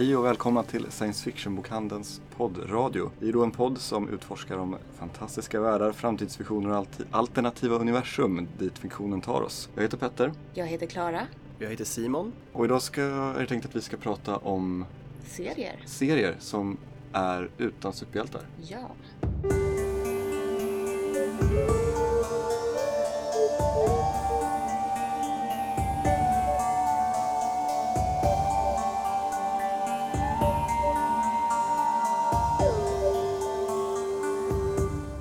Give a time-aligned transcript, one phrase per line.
[0.00, 3.10] Hej och välkomna till Science Fiction-bokhandelns poddradio.
[3.18, 8.78] Vi är då en podd som utforskar om fantastiska världar, framtidsvisioner och alternativa universum dit
[8.78, 9.68] fiktionen tar oss.
[9.74, 10.32] Jag heter Petter.
[10.54, 11.20] Jag heter Klara.
[11.58, 12.32] Jag heter Simon.
[12.52, 14.84] Och idag ska, är det tänkt att vi ska prata om
[15.24, 15.82] Serier.
[15.86, 16.76] serier som
[17.12, 18.42] är utan superhjältar.
[18.68, 18.90] Ja.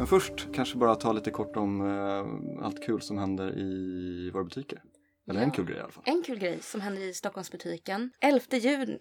[0.09, 4.81] Först kanske bara ta lite kort om eh, allt kul som händer i våra butiker.
[5.29, 5.53] Eller en Ja.
[5.53, 6.03] kul grej i alla fall.
[6.07, 8.11] En kul grej som händer i Stockholmsbutiken.
[8.21, 8.99] 11 juni.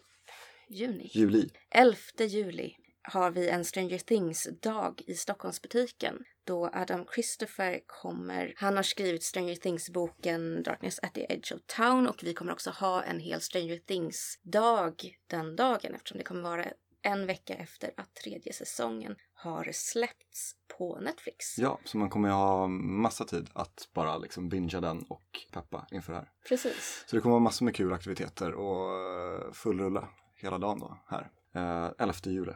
[0.68, 1.10] Juni?
[1.14, 1.48] Juli.
[1.70, 8.54] 11 juli har vi en Stranger Things-dag i Stockholmsbutiken då Adam Christopher kommer.
[8.56, 12.70] Han har skrivit Stranger Things-boken Darkness at the Edge of Town och vi kommer också
[12.70, 16.66] ha en hel Stranger Things-dag den dagen eftersom det kommer vara
[17.02, 21.58] en vecka efter att tredje säsongen har släppts på Netflix.
[21.58, 25.86] Ja, så man kommer ju ha massa tid att bara liksom bingea den och peppa
[25.90, 26.28] inför det här.
[26.48, 27.05] Precis.
[27.06, 30.98] Så det kommer vara massor med kul aktiviteter och eh, full rulla hela dagen då
[31.08, 31.30] här.
[31.55, 32.52] Eh, 11 juli.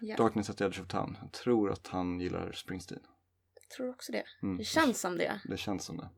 [0.00, 1.16] Ja, Darkness at the Edge of Town.
[1.22, 3.00] Jag tror att han gillar Springsteen.
[3.60, 4.24] jag tror också det.
[4.42, 4.56] Mm.
[4.58, 5.40] Det känns som det.
[5.44, 6.08] Det känns som det.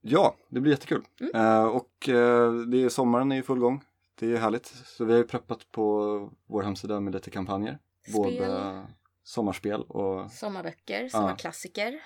[0.00, 1.04] Ja, det blir jättekul.
[1.20, 1.34] Mm.
[1.34, 3.84] Eh, och eh, det är, sommaren är i full gång.
[4.18, 4.66] Det är härligt.
[4.66, 5.82] Så vi har ju preppat på
[6.46, 7.78] vår hemsida med lite kampanjer.
[8.12, 8.82] Både Spel.
[9.24, 12.00] sommarspel och Sommarböcker, sommarklassiker.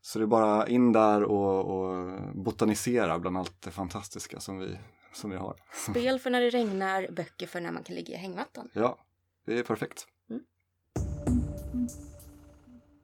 [0.00, 4.78] så det är bara in där och, och botanisera bland allt det fantastiska som vi,
[5.12, 5.56] som vi har.
[5.90, 8.70] Spel för när det regnar, böcker för när man kan ligga i hängmattan.
[8.72, 8.98] Ja,
[9.46, 10.06] det är perfekt.
[10.30, 10.42] Mm.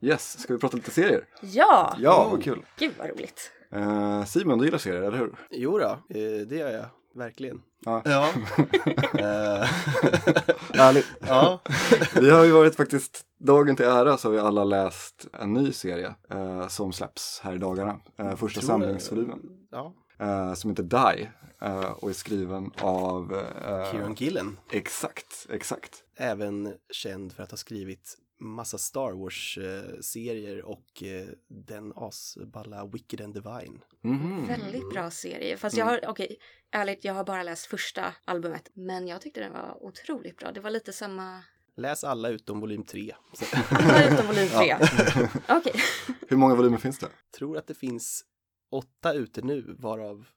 [0.01, 1.27] Yes, ska vi prata lite serier?
[1.41, 1.95] Ja!
[1.99, 2.65] Ja, vad kul.
[2.79, 3.51] Gud vad roligt.
[3.71, 5.35] Eh, Simon, du gillar serier, eller hur?
[5.49, 6.85] Jo då, eh, det gör jag
[7.15, 7.61] verkligen.
[7.85, 8.01] Ja.
[8.05, 8.29] Ja.
[9.13, 9.67] Eh,
[10.73, 11.07] Härligt.
[11.19, 11.59] ja.
[12.15, 15.71] Vi har ju varit faktiskt, dagen till ära så har vi alla läst en ny
[15.71, 17.99] serie eh, som släpps här i dagarna.
[18.17, 19.39] Eh, första samlingsvolymen.
[19.71, 19.93] Ja.
[20.19, 21.29] Eh, som heter Die
[21.61, 23.33] eh, och är skriven av...
[23.65, 26.03] Eh, Kieran Gillen, Exakt, exakt.
[26.17, 33.33] även känd för att ha skrivit massa Star Wars-serier och eh, den asballa Wicked and
[33.33, 33.81] Divine.
[34.01, 34.47] Mhm.
[34.47, 35.57] Väldigt bra serie.
[35.57, 35.87] Fast Mm.
[35.87, 36.37] jag har, okej,
[36.71, 38.69] ärligt, jag har bara läst första albumet.
[38.73, 40.51] Men jag tyckte den var otroligt bra.
[40.51, 41.43] Det var lite samma...
[41.77, 43.15] Läs alla utom volym 3.
[43.33, 43.45] Så,
[44.13, 44.77] Utom volym 3.
[45.49, 45.73] Okej.
[46.27, 47.09] Hur många volymer finns det?
[47.37, 48.25] tror att det finns
[48.71, 50.27] åtta ute nu, varav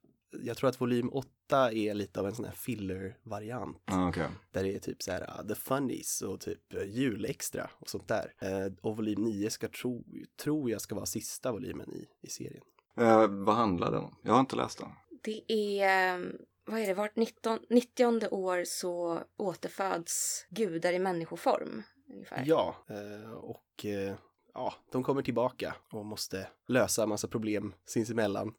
[0.42, 3.82] jag tror att volym 8 är lite av en sån här filler-variant.
[3.84, 4.28] Ah, okej.
[4.52, 8.08] Där det är typ så här uh, The Funnies och typ uh, julextra och sånt
[8.08, 8.34] där.
[8.38, 10.04] Eh, och volym 9 ska tro,
[10.42, 12.64] tror jag ska vara sista volymen i, i serien.
[12.96, 14.16] Eh, vad handlar den om?
[14.22, 14.88] Jag har inte läst den.
[15.22, 16.14] Det är...
[16.18, 16.26] eh,
[16.66, 16.94] Vad är det?
[16.94, 21.82] Vart 19, 90 år så återföds gudar i människoform.
[22.12, 22.42] Ungefär.
[22.46, 22.76] Ja,
[23.36, 23.86] och
[24.54, 28.54] ja, de kommer tillbaka och måste lösa massa problem sinsemellan.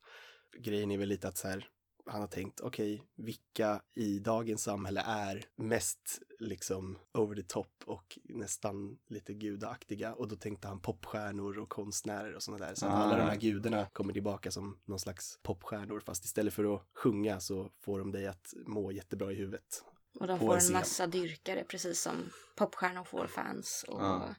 [0.59, 1.69] Grejen är väl lite att så här,
[2.05, 8.19] han har tänkt, okej, vilka i dagens samhälle är mest liksom over the top och
[8.23, 10.13] nästan lite gudaktiga?
[10.13, 12.75] Och då tänkte han popstjärnor och konstnärer och sådana där.
[12.75, 12.95] Så att Ah.
[12.95, 17.39] alla de här gudarna kommer tillbaka som någon slags popstjärnor, fast istället för att sjunga
[17.39, 19.83] så får de dig att må jättebra i huvudet.
[20.19, 23.85] Och de får en massa dyrkare, precis som popstjärnor får fans.
[23.87, 24.35] Och, Ja.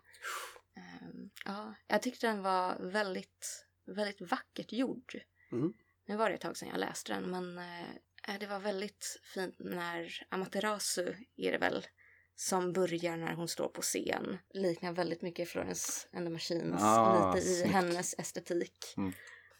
[0.77, 5.21] ehm, ja, jag tyckte den var väldigt, väldigt vackert gjord.
[5.53, 5.73] Mm.
[6.07, 9.55] Nu var det ett tag sedan jag läste den, men eh, det var väldigt fint
[9.59, 11.87] när Amaterasu är det väl,
[12.35, 14.39] som börjar när hon står på scen.
[14.55, 17.73] Liknar väldigt mycket Florence and the Machines, Ah, lite i snyggt.
[17.75, 18.95] hennes estetik.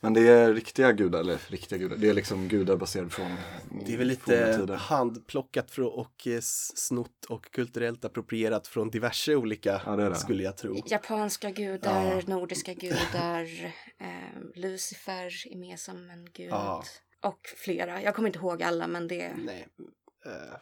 [0.01, 3.37] Men det är riktiga gudar, eller riktiga gudar, det är liksom gudar baserade från
[3.87, 6.39] Det är väl lite handplockat från och eh,
[6.75, 10.15] snott och kulturellt approprierat från diverse olika, Ja, det det.
[10.15, 10.83] skulle jag tro.
[10.87, 12.23] Japanska gudar, Ja.
[12.27, 13.43] nordiska gudar,
[13.99, 16.51] eh, Lucifer är med som en gud.
[16.51, 16.83] Ja.
[17.23, 18.03] Och flera.
[18.03, 19.33] Jag kommer inte ihåg alla, men det...
[19.45, 19.67] Nej,
[20.27, 20.57] eh,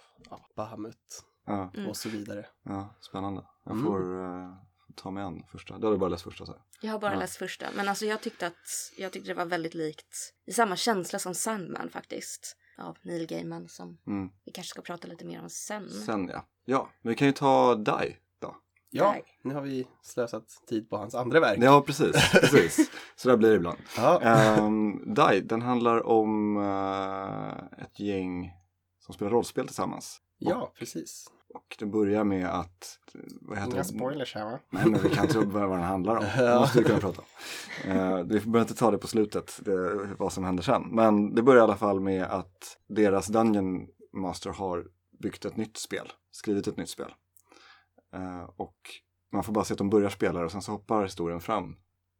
[0.56, 1.88] Bahamut Ja, Mm.
[1.90, 2.46] och så vidare.
[2.62, 3.42] ja, spännande.
[3.64, 3.84] Jag Mm.
[3.86, 4.50] får eh,
[4.96, 5.78] ta mig an första.
[5.78, 6.60] Du hade bara läst första så här.
[6.80, 7.18] Jag har bara Ja.
[7.18, 7.66] läst första.
[7.76, 10.34] Men alltså jag tyckte att jag tyckte det var väldigt likt.
[10.46, 12.56] I samma känsla som Sandman faktiskt.
[12.78, 14.28] Av Neil Gaiman som Mm.
[14.44, 15.90] vi kanske ska prata lite mer om sen.
[15.90, 16.46] Sen ja.
[16.64, 18.56] Ja, men vi kan ju ta Die då.
[18.90, 19.24] Ja, Nej.
[19.42, 21.58] nu har vi slösat tid på hans andra verk.
[21.62, 22.30] Ja, precis.
[22.32, 22.90] precis.
[23.16, 23.78] Så där blir det ibland.
[23.96, 24.56] Ja.
[24.60, 28.52] Um, Die, den handlar om eh, ett gäng
[29.00, 30.20] som spelar rollspel tillsammans.
[30.38, 31.26] ja, precis.
[31.54, 32.98] Och det börjar med att,
[33.40, 33.84] vad heter Inga det?
[33.88, 34.58] spoilers här va?
[34.70, 36.22] Nej, men vi kan inte vad den handlar om.
[36.36, 36.60] Det Ja.
[36.60, 37.90] måste vi kunna prata om.
[37.90, 40.82] Uh, vi behöver inte ta det på slutet, det, vad som händer sen.
[40.90, 44.86] Men det börjar i alla fall med att deras Dungeon Master har
[45.18, 47.14] byggt ett nytt spel, skrivit ett nytt spel.
[48.14, 48.76] Eh, och
[49.32, 51.76] man får bara se att de börjar spela och sen så hoppar historien fram.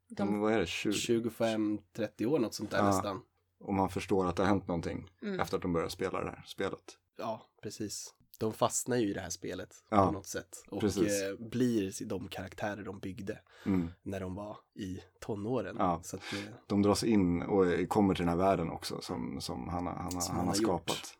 [0.09, 0.91] De- De, vad är det, 20?
[0.93, 2.85] 25-30 år, något sånt där Ja.
[2.87, 3.21] nästan.
[3.61, 5.41] Och man förstår att det har hänt någonting Mm.
[5.41, 6.83] efter att de börjar spela det här spelet.
[7.19, 8.15] Ja, precis.
[8.39, 10.65] De fastnar ju i det här spelet Ja, på något sätt.
[10.71, 11.23] Och precis.
[11.23, 13.91] eh, blir de karaktärer de byggde Mm.
[14.03, 15.77] när de var i tonåren.
[15.79, 16.01] Ja.
[16.05, 19.69] Så att, eh, De dras in och kommer till den här världen också som, som
[19.69, 20.65] han, har- han, Som han han har har gjort.
[20.91, 21.19] skapat.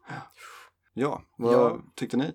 [0.95, 1.83] Ja, vad Ja.
[1.95, 2.33] tyckte ni?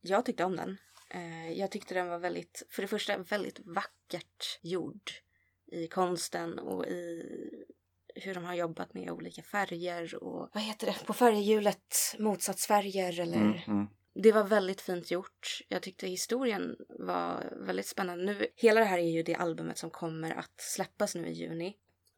[0.00, 0.76] Jag tyckte om den.
[1.10, 5.10] Eh, jag tyckte den var väldigt, för det första väldigt vackert gjord.
[5.66, 7.22] I konsten och i
[8.14, 13.36] hur de har jobbat med olika färger och vad heter det, på färghjulet motsatsfärger eller
[13.36, 13.86] Mm, mm.
[14.22, 15.60] Det var väldigt fint gjort.
[15.68, 18.24] Jag tyckte historien var väldigt spännande.
[18.24, 21.64] Nu, hela det här är ju det albumet som kommer att släppas nu i juni.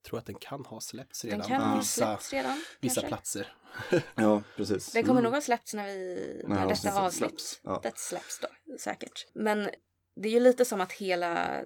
[0.03, 2.63] jag tror att den kan ha släppts Den redan kan på ha släppts redan.
[2.81, 3.09] vissa kanske.
[3.17, 3.55] platser.
[4.15, 4.93] Ja, precis.
[4.93, 5.25] Den kommer Mm.
[5.25, 7.81] nog ha släppts när, vi, När när, detta avsnitt släpps, ja.
[7.83, 9.27] det släpps då, säkert.
[9.35, 9.71] Men
[10.21, 11.63] det är ju lite som att hela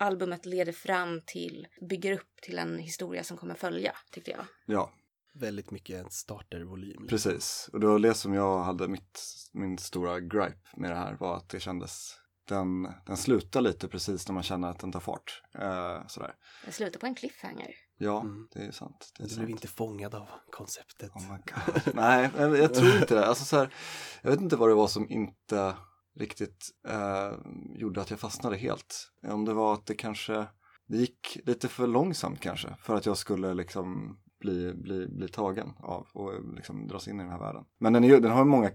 [0.00, 4.44] albumet leder fram till, bygger upp till en historia som kommer följa, tyckte jag.
[4.66, 4.92] Ja,
[5.34, 7.06] Väldigt mycket en startervolym.
[7.08, 7.70] precis.
[7.72, 9.20] Och det var det som jag hade mitt,
[9.52, 12.16] min stora gripe med det här var att det kändes
[12.48, 15.42] den, den slutar lite precis när man känner att den tar fart.
[15.58, 16.34] Eh, sådär.
[16.64, 17.70] Den slutar på en cliffhanger.
[17.98, 18.48] Ja, Mm.
[18.52, 19.12] det är sant.
[19.16, 19.38] Det är Du sant.
[19.38, 21.10] blev inte fångad av konceptet.
[21.10, 21.82] Oh my God.
[21.94, 23.26] Nej, jag, jag tror inte det.
[23.26, 23.74] Alltså, så här,
[24.22, 25.76] jag vet inte vad det var som inte
[26.18, 27.32] riktigt eh,
[27.74, 29.10] gjorde att jag fastnade helt.
[29.26, 30.46] Om det var att det kanske
[30.86, 35.72] det gick lite för långsamt kanske för att jag skulle liksom bli, bli, bli tagen
[35.78, 37.64] av och liksom dras in i den här världen.
[37.78, 38.70] Men den, är, den har många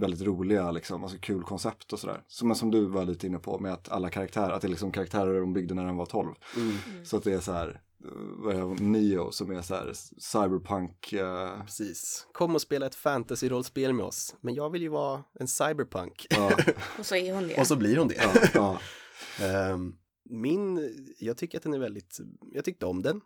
[0.00, 2.22] väldigt roliga, liksom, alltså kul koncept och sådär.
[2.26, 4.92] Som, som du var lite inne på med att alla karaktärer, att det är liksom
[4.92, 6.34] karaktärer de byggde när de var 12.
[6.56, 7.74] Mm, Så att det är så här, eh,
[8.36, 12.26] vad är det, Neo som är så här cyberpunk, eh, precis.
[12.32, 14.36] Kom och spela ett fantasy-rollspel med oss.
[14.40, 16.26] Men jag vill ju vara en cyberpunk.
[16.30, 16.58] ja,
[16.98, 17.60] Och så är hon det.
[17.60, 18.14] och så blir hon det.
[18.14, 18.80] ja, ja.
[19.40, 19.94] Ehm,
[20.24, 22.20] min, jag tycker att den är väldigt,
[22.52, 23.20] jag tyckte om den.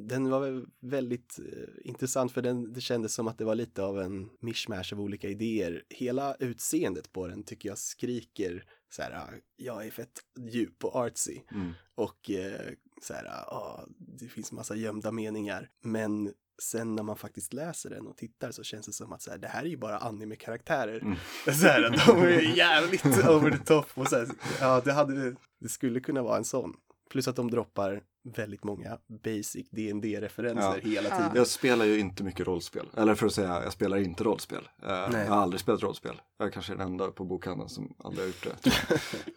[0.00, 3.82] Den var väl väldigt eh, intressant för den, det kändes som att det var lite
[3.82, 5.82] av en mishmash av olika idéer.
[5.88, 10.20] Hela utseendet på den tycker jag skriker så här, ah, jag är fett
[10.50, 11.40] djup och artsy.
[11.50, 11.72] Mm.
[11.94, 15.68] Och eh, så här, ah, det finns massa gömda meningar.
[15.82, 19.30] Men sen när man faktiskt läser den och tittar så känns det som att så
[19.30, 21.00] här, det här är ju bara anime-karaktärer.
[21.00, 21.16] Mm.
[21.44, 24.28] Så här, de är jävligt over the top och så här,
[24.60, 26.74] ja, det hade, det skulle kunna vara en sån.
[27.10, 28.02] Plus att de droppar
[28.36, 31.16] väldigt många basic dd referenser hela Ja.
[31.16, 31.30] tiden.
[31.34, 32.86] Jag spelar ju inte mycket rollspel.
[32.96, 34.68] Eller för att säga, jag spelar inte rollspel.
[34.82, 36.20] Eh, jag har aldrig spelat rollspel.
[36.38, 38.72] Jag är kanske den enda på bokhandeln som aldrig har gjort det.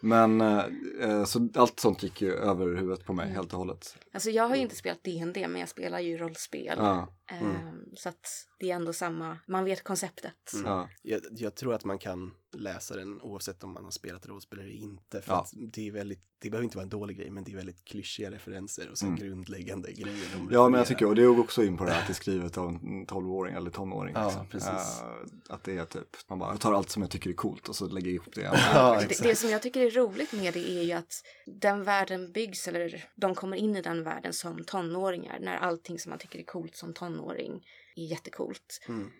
[0.00, 0.64] Men eh,
[1.00, 3.36] eh, så allt sånt gick ju över huvudet på mig Mm.
[3.36, 3.96] helt och hållet.
[4.12, 6.74] Alltså jag har ju inte spelat D&D men jag spelar ju rollspel.
[6.78, 10.52] Ja, Ehm, Så att det är ändå samma, man vet konceptet.
[10.54, 10.66] Mm.
[10.66, 14.58] ja, Jag, jag tror att man kan läsa den oavsett om man har spelat rollspel
[14.58, 15.22] eller inte.
[15.22, 15.40] För Ja.
[15.40, 17.84] att det är väldigt, det behöver inte vara en dålig grej, men det är väldigt
[17.84, 19.16] klyschiga referenser och så Mm.
[19.18, 20.26] grundläggande grejer.
[20.32, 22.12] de ja men jag tycker, och det är också in på det här att det
[22.12, 24.14] är skrivet av en 12-åring eller tonåring.
[24.14, 24.46] Ja, liksom.
[24.48, 24.70] precis.
[25.02, 27.68] Eh, att det är typ, man bara jag tar allt som jag tycker är coolt
[27.68, 28.40] och så lägger jag ihop det.
[28.74, 32.32] Ja, Det, det som jag tycker är roligt med det är ju att den världen
[32.32, 36.38] byggs, eller de kommer in i den världen som tonåringar, när allting som man tycker
[36.38, 37.62] är coolt som tonåring
[37.96, 38.80] är jättecoolt.
[38.88, 39.10] Mm.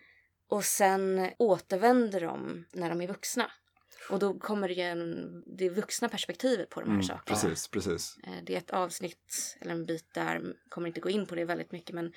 [0.50, 3.50] Och sen återvänder de när de är vuxna.
[4.11, 7.23] Och då kommer det en, det vuxna perspektivet på de här Mm, sakerna.
[7.25, 8.16] precis, precis.
[8.26, 11.44] Eh, Det är ett avsnitt, eller en bit där, kommer inte gå in på det
[11.44, 12.12] väldigt mycket, men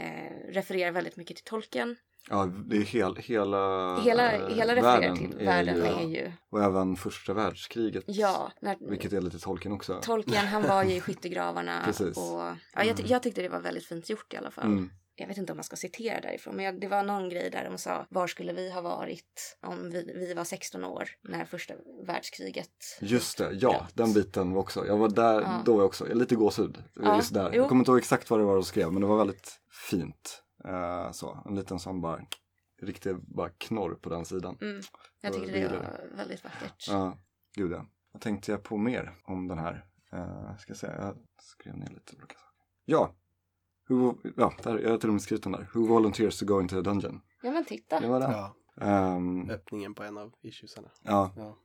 [0.00, 1.96] eh, refererar väldigt mycket till tolken.
[2.30, 6.32] Ja, det är hel, hela, Hela, eh, hela världen till är världen ju, är ju,
[6.50, 8.04] Och även första världskriget.
[8.06, 10.00] ja, när, Vilket är lite tolken också.
[10.02, 11.82] Tolkien, han var ju i skyttegravarna.
[11.84, 12.16] Precis.
[12.16, 12.40] Och,
[12.74, 14.66] ja, jag, ty- jag tyckte det var väldigt fint gjort i alla fall.
[14.66, 14.90] Mm.
[15.20, 17.64] Jag vet inte om man ska citera därifrån, men jag, det var någon grej där
[17.70, 21.74] de sa var skulle vi ha varit om vi, vi var 16 år när första
[22.06, 22.98] världskriget...
[23.00, 24.86] Just det, ja, den biten var också.
[24.86, 25.62] Jag var där Ja.
[25.64, 26.84] då också, lite gåshud.
[26.94, 27.50] Ja, Just där.
[27.52, 27.56] jo.
[27.62, 29.60] Jag kommer inte ihåg exakt vad det var de skrev, men det var väldigt
[29.90, 30.42] fint.
[30.64, 32.20] Eh, så, en liten sån bara,
[32.82, 34.58] riktig bara knorr på den sidan.
[34.60, 34.80] Mm,
[35.20, 36.86] jag tyckte det var väldigt vackert.
[36.88, 37.18] Ja,
[37.56, 37.86] gud ja.
[38.12, 39.84] Vad tänkte jag på mer om den här?
[40.14, 42.64] Uh, ska jag säga, jag skrev ner lite olika saker.
[42.84, 43.14] Ja,
[43.88, 45.68] Who, ja där, jag har till och med skrivit den där.
[45.74, 47.20] Who volunteers to go into a dungeon?
[47.42, 48.00] Ja men titta.
[48.00, 48.30] Det var den.
[48.30, 50.88] Ja, Ehm, öppningen på en av issuesarna.
[51.02, 51.56] ja, Ja.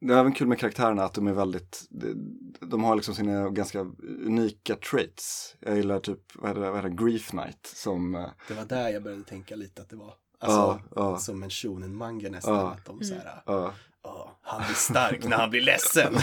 [0.00, 2.14] Det är även kul med karaktärerna att de är väldigt, de,
[2.60, 3.80] de har liksom sina ganska
[4.26, 5.56] unika traits.
[5.60, 8.64] Jag gillar typ, vad heter det, vad heter det Grief Knight som, eh, Det var
[8.64, 12.30] där jag började tänka lite att det var alltså, ja, ja, som en shonen manga
[12.30, 12.54] nästan.
[12.54, 12.70] Ja.
[12.70, 13.42] Att de så här,
[14.04, 16.14] ja, "Ja, han blir stark när han blir ledsen.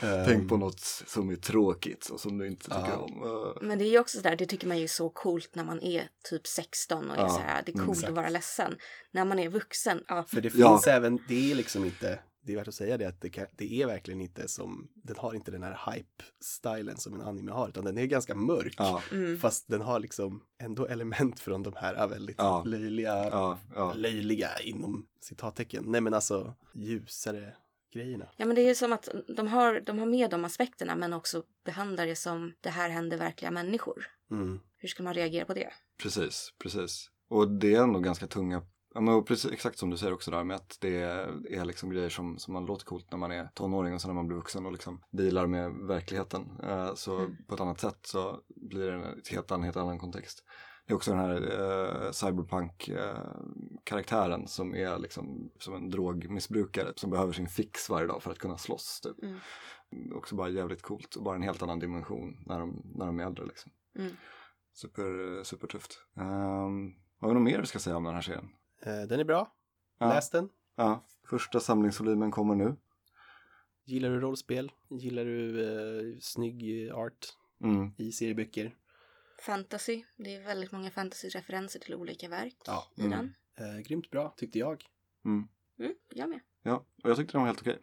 [0.26, 2.96] Tänk på något som är tråkigt och som du inte tycker Ja.
[2.96, 3.54] om.
[3.68, 5.80] Men det är ju också sådär, det tycker man ju är så coolt när man
[5.82, 8.08] är typ 16 och är Ja, så här, det är coolt exakt.
[8.08, 8.74] att vara ledsen.
[9.12, 10.24] När man är vuxen, ja.
[10.28, 10.68] För det Ja.
[10.76, 13.46] finns även, det är liksom inte, det är värt att säga det att det, kan,
[13.56, 17.68] det är verkligen inte som, den har inte den här hype-stilen som en anime har,
[17.68, 18.74] utan den är ganska mörk.
[18.78, 19.38] Ja, Mm.
[19.38, 22.62] Fast den har liksom ändå element från de här väldigt Ja.
[22.66, 23.92] löjliga, ja, ja.
[23.94, 25.84] löjliga inom citattecken.
[25.86, 27.54] Nej men alltså ljusare
[27.92, 28.28] grejerna.
[28.36, 31.12] Ja men det är ju som att de har, de har med de aspekterna men
[31.12, 34.06] också behandlar det som det här händer verkliga människor.
[34.30, 34.60] Mm.
[34.76, 35.72] Hur ska man reagera på det?
[36.02, 37.10] Precis, precis.
[37.28, 38.62] Och det är ändå ganska tunga,
[38.94, 40.96] ja, men precis, exakt som du säger också där med att det
[41.50, 44.14] är liksom grejer som, som man låter coolt när man är tonåring och sen när
[44.14, 46.60] man blir vuxen och liksom dealar med verkligheten.
[46.62, 47.36] Eh, så Mm.
[47.48, 50.44] på ett annat sätt så blir det en helt annan, helt annan kontext.
[50.86, 57.32] Det är också den här eh, cyberpunk-karaktären som är liksom som en drogmissbrukare som behöver
[57.32, 59.00] sin fix varje dag för att kunna slåss.
[59.00, 59.22] Typ.
[59.22, 59.38] Mm.
[60.14, 63.26] Också bara jävligt coolt och bara en helt annan dimension när de, när de är
[63.26, 63.46] äldre.
[63.46, 63.72] Liksom.
[63.98, 64.12] Mm.
[64.74, 65.98] Super, supertufft.
[66.16, 68.48] Um, har vi något mer vi ska säga om den här serien?
[68.86, 69.52] Eh, den är bra,
[69.98, 70.48] Ja, läs den.
[70.76, 71.04] ja.
[71.28, 72.76] Första samlingsvolymen kommer nu.
[73.84, 74.72] Gillar du rollspel?
[74.90, 77.26] Gillar du eh, snygg art
[77.64, 77.90] Mm.
[77.98, 78.76] i serieböcker?
[79.42, 82.84] Fantasy, det är väldigt många fantasy-referenser till olika verk Ja.
[82.96, 83.10] i Mm.
[83.10, 83.34] den.
[83.76, 84.84] Eh, grymt bra, tyckte jag.
[85.24, 85.48] Mm.
[85.78, 86.40] Mm, jag med.
[86.62, 86.74] Ja,
[87.04, 87.78] och jag tyckte den var helt okej.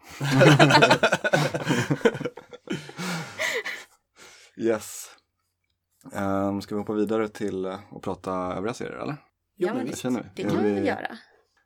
[4.58, 5.10] yes.
[6.14, 9.16] Um, ska vi hoppa vidare till att prata övriga serier eller?
[9.62, 10.02] Jo, ja, men visst.
[10.02, 10.44] känner vi.
[10.44, 11.18] Det kan vi göra.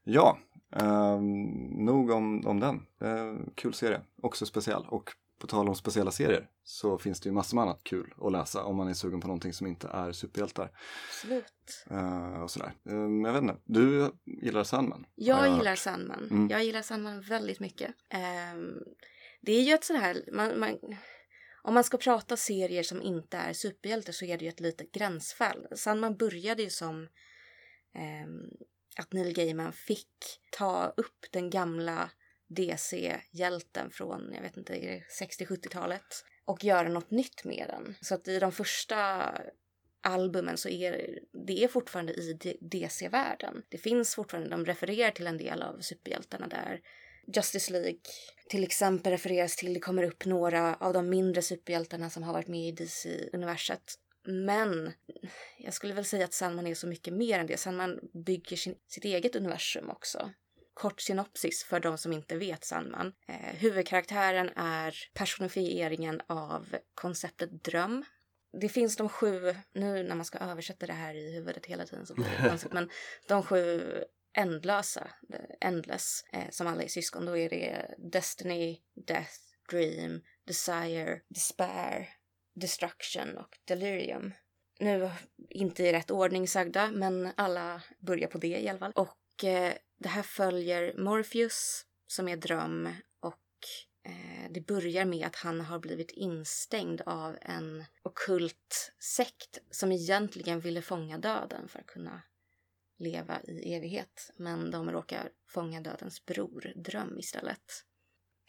[0.03, 0.37] Ja,
[0.69, 1.43] um,
[1.85, 2.75] nog om, om den.
[3.03, 4.85] Uh, kul serie, också speciell.
[4.87, 5.09] Och
[5.39, 8.63] på tal om speciella serier så finns det ju massor med annat kul att läsa
[8.63, 10.71] om man är sugen på någonting som inte är superhjältar.
[11.09, 11.85] Absolut.
[11.91, 12.73] Uh, och sådär.
[12.83, 15.05] Um, jag vet inte, du gillar Sandman?
[15.15, 15.57] Jag hört.
[15.57, 16.27] gillar Sandman.
[16.31, 16.49] Mm.
[16.49, 17.95] Jag gillar Sandman väldigt mycket.
[18.09, 18.79] Ehm,
[19.41, 20.23] det är ju ett sånt här...
[20.33, 20.77] Man, man,
[21.63, 24.91] om man ska prata serier som inte är superhjältar så är det ju ett litet
[24.91, 25.67] gränsfall.
[25.75, 27.07] Sandman började ju som
[27.95, 28.49] Ehm,
[28.97, 30.07] att Neil Gaiman fick
[30.51, 32.11] ta upp den gamla
[32.47, 37.95] DC-hjälten från, jag vet inte, 60-70-talet och göra något nytt med den.
[38.01, 39.31] Så att i de första
[40.01, 43.63] albumen så är det är fortfarande i DC-världen.
[43.69, 46.81] Det finns fortfarande, de refererar till en del av superhjältarna där.
[47.35, 47.99] Justice League
[48.49, 52.47] till exempel refereras till, det kommer upp några av de mindre superhjältarna som har varit
[52.47, 53.99] med i DC-universet.
[54.25, 54.93] Men
[55.57, 57.57] jag skulle väl säga att Sandman är så mycket mer än det.
[57.57, 60.31] Sandman bygger sin, sitt eget universum också.
[60.73, 63.13] Kort synopsis för de som inte vet Sandman.
[63.27, 68.05] Eh, huvudkaraktären är personifieringen av konceptet dröm.
[68.61, 72.05] Det finns de sju, nu när man ska översätta det här i huvudet hela tiden
[72.05, 72.89] så blir konstigt, men
[73.27, 73.81] de sju
[74.33, 75.07] ändlösa,
[75.61, 78.77] endless, eh, som alla är syskon, då är det Destiny,
[79.07, 79.33] Death,
[79.69, 82.09] Dream, Desire, Despair,
[82.55, 84.33] Destruction och Delirium.
[84.79, 85.11] Nu
[85.49, 88.91] inte i rätt ordning sagda, men alla börjar på det i alla fall.
[88.95, 93.39] Och eh, det här följer Morpheus som är dröm och
[94.05, 100.59] eh, det börjar med att han har blivit instängd av en okult sekt som egentligen
[100.59, 102.21] ville fånga döden för att kunna
[102.99, 104.31] leva i evighet.
[104.37, 107.85] Men de råkar fånga dödens bror, Dröm, istället.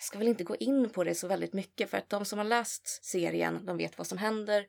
[0.05, 2.47] Ska väl inte gå in på det så väldigt mycket för att de som har
[2.47, 4.67] läst serien, de vet vad som händer.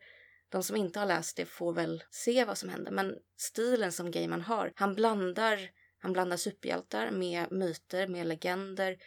[0.50, 2.92] De som inte har läst det får väl se vad som händer.
[2.92, 5.60] Men stilen som Gaiman har, han blandar,
[5.98, 8.98] han blandar superhjältar med myter, med legender,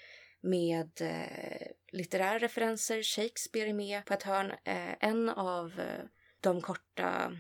[0.41, 3.03] med eh, litterära referenser.
[3.03, 4.51] Shakespeare är med på ett hörn.
[4.65, 6.05] Eh, en av eh,
[6.41, 7.33] de korta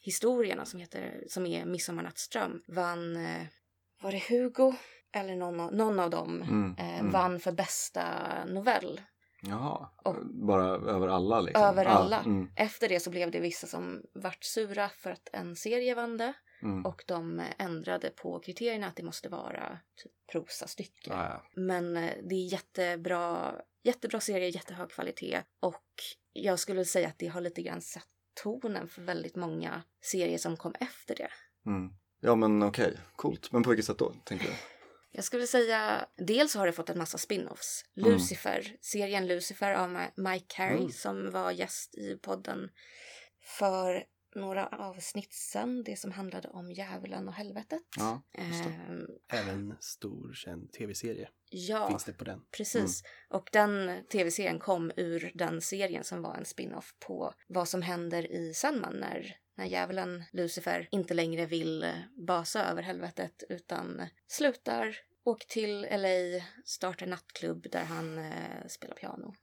[0.00, 3.46] historierna som, heter, som är Midsommarnattsdröm vann, eh,
[4.02, 4.74] var det Hugo?
[5.12, 7.12] Eller någon av, någon av dem Mm, eh, mm.
[7.12, 8.04] vann för bästa
[8.44, 9.00] novell.
[9.42, 11.62] Jaha, Och- bara över alla liksom?
[11.64, 12.18] Över Ja, alla.
[12.20, 16.16] mm, Efter det så blev det vissa som vart sura för att en serie vann
[16.16, 16.32] det.
[16.62, 16.86] mm.
[16.86, 21.10] Och de ändrade på kriterierna att det måste vara typ prosastycke.
[21.10, 21.42] Ja, ja.
[21.56, 25.42] Men eh, det är jättebra, jättebra serie, jättehög kvalitet.
[25.60, 25.84] Och
[26.32, 28.08] jag skulle säga att det har lite grann satt
[28.42, 31.28] tonen för väldigt många serier som kom efter det.
[31.66, 31.90] Mm.
[32.20, 33.52] Ja men okej, coolt.
[33.52, 34.52] Men på vilket sätt då, tänker du?
[35.16, 37.84] Jag skulle säga, dels har det fått en massa spin-offs.
[37.96, 38.12] Mm.
[38.12, 40.90] Lucifer, serien Lucifer av Mike Carey Mm.
[40.90, 42.70] som var gäst i podden
[43.58, 44.04] för
[44.34, 45.82] några avsnitt sen.
[45.84, 47.82] Det som handlade om djävulen och helvetet.
[47.96, 48.22] Ja.
[48.38, 52.40] Ehm, Även stor känd tv-serie ja, finns det på den.
[52.56, 53.02] precis.
[53.28, 58.32] Och den tv-serien kom ur den serien som var en spin-off på vad som händer
[58.32, 61.90] i Sandman när, när djävulen Lucifer inte längre vill eh,
[62.26, 64.96] basa över helvetet utan slutar,
[65.26, 69.34] åker till LA, startar nattklubb där han eh, spelar piano.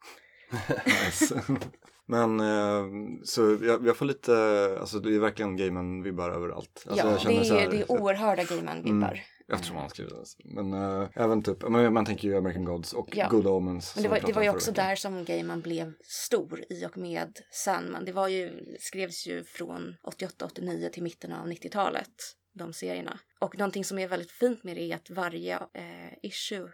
[2.05, 2.83] Men eh,
[3.23, 4.33] så jag, jag får lite,
[4.79, 6.85] alltså det är verkligen gamen-vibbar överallt.
[6.87, 9.11] Alltså, ja, jag det så här- är, det är oerhörda Gaiman-vibbar.
[9.11, 9.19] Mm.
[9.53, 10.25] Eftersom han skriver det.
[10.43, 13.27] Men äh, även typ, man, man tänker ju American Gods och Ja.
[13.29, 13.95] Good Omens.
[13.95, 17.39] Men det var, det var ju också där som Gaiman blev stor i och med
[17.51, 18.05] Sandman.
[18.05, 22.13] Det var ju, skrevs ju från 88-89 till mitten av 90-talet,
[22.53, 23.19] de serierna.
[23.39, 26.69] Och någonting som är väldigt fint med det är att varje eh, issue,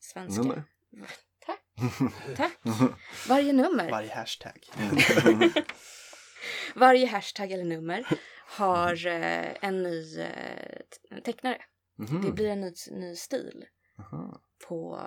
[0.00, 0.62] svenska, Nummer.
[1.46, 1.60] Tack.
[2.36, 2.58] Tack.
[3.28, 4.66] Varje nummer, Varje hashtag.
[6.74, 8.06] varje hashtag eller nummer
[8.48, 10.78] har eh, en ny eh,
[11.10, 11.62] te- tecknare.
[11.98, 12.22] Mhm.
[12.26, 13.64] Det blir en ny, ny stil
[13.98, 14.40] Aha.
[14.68, 15.00] på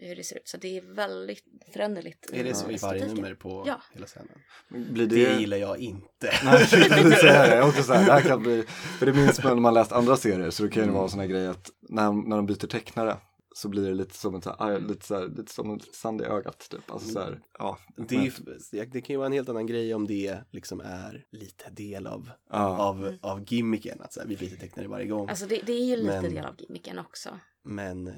[0.00, 0.48] eh, hur det ser ut.
[0.48, 2.30] Så det är väldigt föränderligt.
[2.32, 3.80] Är det så i varje nummer på Ja.
[3.92, 4.28] hela scenen?
[4.68, 5.40] Blir Det det...
[5.40, 6.32] gillar jag inte.
[6.44, 7.48] Nej, jag tänkte säga det.
[7.48, 8.62] Jag är också så här, det här kan bli,
[8.98, 10.94] för det minns man när man läst andra serier så det kan ju Mm.
[10.94, 13.16] vara en sån här grej att när, när de byter tecknare
[13.54, 16.20] så blir det lite som ett så här, lite så här, lite som ett sand
[16.20, 16.90] i ögat typ.
[16.90, 17.78] Alltså så här, ja.
[17.96, 21.70] Det, är, det kan ju vara en helt annan grej om det liksom är lite
[21.70, 22.76] del av, ja.
[22.78, 24.00] av, av gimmicken.
[24.00, 25.28] Att så här, vi byter tecknare varje gång.
[25.28, 27.38] Alltså det, det är ju lite Men- del av gimmicken också.
[27.64, 28.14] Men eh,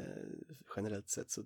[0.76, 1.42] generellt sett så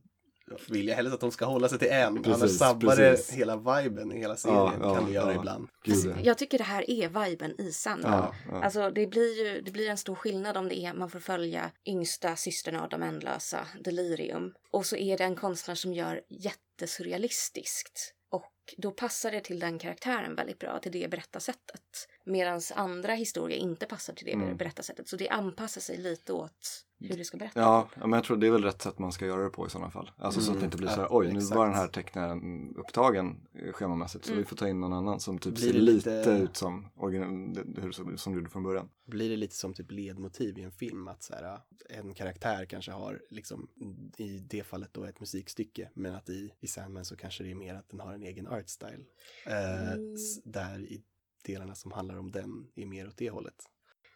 [0.68, 2.22] vill jag hellre att de ska hålla sig till en.
[2.22, 3.34] Precis, Annars sabbar det precis.
[3.34, 4.58] hela viben i hela serien.
[4.58, 5.38] Ja, ja, kan det göra ja.
[5.38, 5.68] ibland.
[5.88, 6.16] Alltså, ja.
[6.22, 8.12] jag tycker det här är viben i Sandman.
[8.12, 8.64] Ja, ja.
[8.64, 11.70] Alltså det blir ju det blir en stor skillnad om det är man får följa
[11.86, 14.54] yngsta systern av de ändlösa, Delirium.
[14.70, 18.14] Och så är det en konstnär som gör jättesurrealistiskt.
[18.30, 22.08] Och då passar det till den karaktären väldigt bra, till det berättarsättet.
[22.24, 24.56] Medan andra historier inte passar till det Mm.
[24.56, 25.08] berättarsättet.
[25.08, 27.56] Så det anpassar sig lite åt hur det ska berättas.
[27.56, 29.66] Ja, ja, men jag tror det är väl rätt sätt man ska göra det på
[29.66, 30.10] i sådana fall.
[30.16, 31.56] Alltså så att det Mm, inte blir så här, oj nu exakt.
[31.56, 34.42] var den här tecknaren upptagen eh, schemamässigt så Mm.
[34.42, 37.52] vi får ta in någon annan som typ Blir ser lite, lite- ut som, origin-
[37.74, 38.88] det- hur, som, du gjorde från början.
[39.06, 41.58] Blir det lite som typ ledmotiv i en film att så här,
[41.90, 43.68] en karaktär kanske har liksom
[44.16, 47.54] i det fallet då ett musikstycke men att i, i Sandman så kanske det är
[47.54, 49.04] mer att den har en egen art style.
[49.46, 50.14] Eh, Mm.
[50.14, 51.02] s- Där i
[51.46, 53.54] delarna som handlar om den är mer åt det hållet.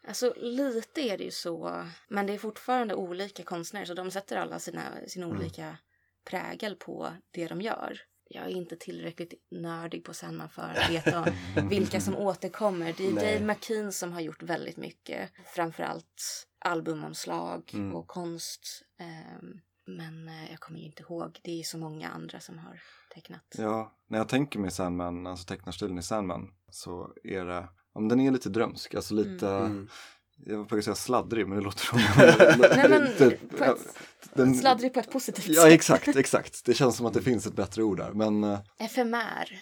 [0.09, 4.37] Alltså lite är det ju så, men det är fortfarande olika konstnärer så de sätter
[4.37, 5.37] alla sina, sin Mm.
[5.37, 5.77] olika
[6.25, 8.01] prägel på det de gör.
[8.29, 11.27] Jag är inte tillräckligt nördig på Sandman för att veta
[11.71, 12.95] vilka som återkommer.
[12.97, 13.35] Det är Nej.
[13.35, 17.95] Dave McKean som har gjort väldigt mycket, framförallt albumomslag Mm.
[17.95, 18.83] och konst.
[18.99, 22.81] Ehm, men eh, jag kommer ju inte ihåg, det är så många andra som har
[23.15, 23.55] tecknat.
[23.59, 28.09] Ja, när jag tänker mig Sandman, alltså tecknarstilen i Sandman så är det, ja, men
[28.09, 29.89] den är lite drömsk, alltså lite, Mm.
[30.47, 31.99] jag var på att säga sladdrig men det låter som
[32.77, 33.97] Nej men typ, på ja, ett,
[34.35, 35.73] den- sladdrig på ett positivt Ja sätt.
[35.73, 36.65] exakt, exakt.
[36.65, 38.13] Det känns som att det finns ett bättre ord där.
[38.13, 39.61] Men eh, FMR.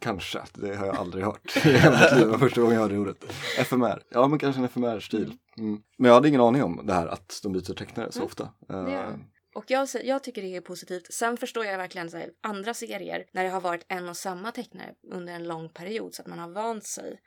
[0.00, 2.20] kanske, det har jag aldrig hört i hela mitt liv.
[2.20, 3.24] Det var första gången jag hörde ordet.
[3.58, 5.36] FMR, ja men kanske en FMR-stil.
[5.58, 5.80] Mm.
[5.98, 8.26] Men jag hade ingen aning om det här att de byter tecknare så Mm.
[8.26, 8.48] ofta.
[8.68, 9.18] Eh, gör
[9.54, 11.12] Och jag, jag tycker det är positivt.
[11.12, 14.50] Sen förstår jag verkligen så här, andra serier när det har varit en och samma
[14.50, 17.18] tecknare under en lång period så att man har vant sig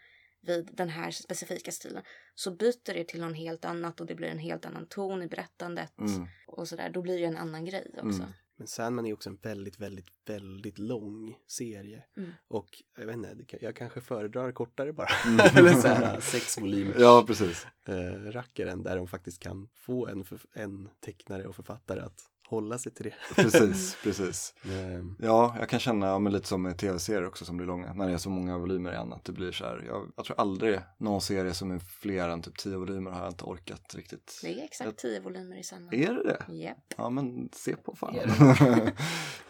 [0.46, 2.04] vid den här specifika stilen
[2.36, 5.28] så byter det till någon helt annat och det blir en helt annan ton i
[5.28, 6.28] berättandet Mm.
[6.48, 6.90] och sådär.
[6.90, 8.22] Då blir det en annan grej också.
[8.22, 8.32] Mm.
[8.58, 12.04] Men Sandman är också en väldigt, väldigt, väldigt lång serie.
[12.18, 12.32] Mm.
[12.48, 15.08] Och jag vet inte, jag kanske föredrar kortare bara.
[15.26, 15.40] Mm.
[15.56, 16.96] Eller så här sex volymer.
[17.00, 17.68] Ja, precis.
[17.88, 22.94] eh, rackaren där de faktiskt kan få en, en tecknare och författare att hålla sig
[22.94, 23.14] till det.
[23.36, 24.54] Precis, precis.
[24.66, 27.94] Ehm, Ja, jag kan känna ja, men lite som med tv-serier också som blir långa.
[27.94, 29.26] När det är så många volymer i annat.
[29.26, 32.58] Det blir så här, jag, jag tror aldrig någon serie som är fler än typ
[32.58, 34.40] tio volymer har jag inte orkat riktigt.
[34.44, 35.92] Det är exakt tio volymer i samma.
[35.92, 36.54] Är det det?
[36.54, 36.78] Japp.
[36.98, 38.16] Ja, men se på fan.
[38.60, 38.94] Nej,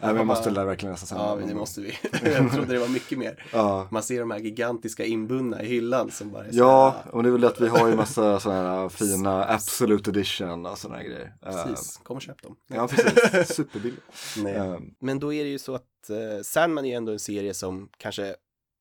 [0.00, 1.22] men jag måste lära verkligen läsa samma.
[1.22, 1.92] ja, men det måste vi.
[2.22, 3.46] jag trodde det var mycket mer.
[3.52, 3.88] Ja.
[3.90, 7.22] Man ser de här gigantiska inbundna i hyllan som bara är så Ja, här, och
[7.22, 10.78] det är väl det att vi har ju massa sådana här fina Absolute Edition och
[10.78, 11.34] sådana här grejer.
[11.42, 12.56] Precis, kom och köp dem.
[12.66, 13.48] Ja, precis.
[13.56, 14.02] Superbilligt.
[14.36, 14.54] Nej.
[14.54, 17.88] Eh, Men då är det ju så att eh, Sandman är ändå en serie som
[17.96, 18.36] kanske,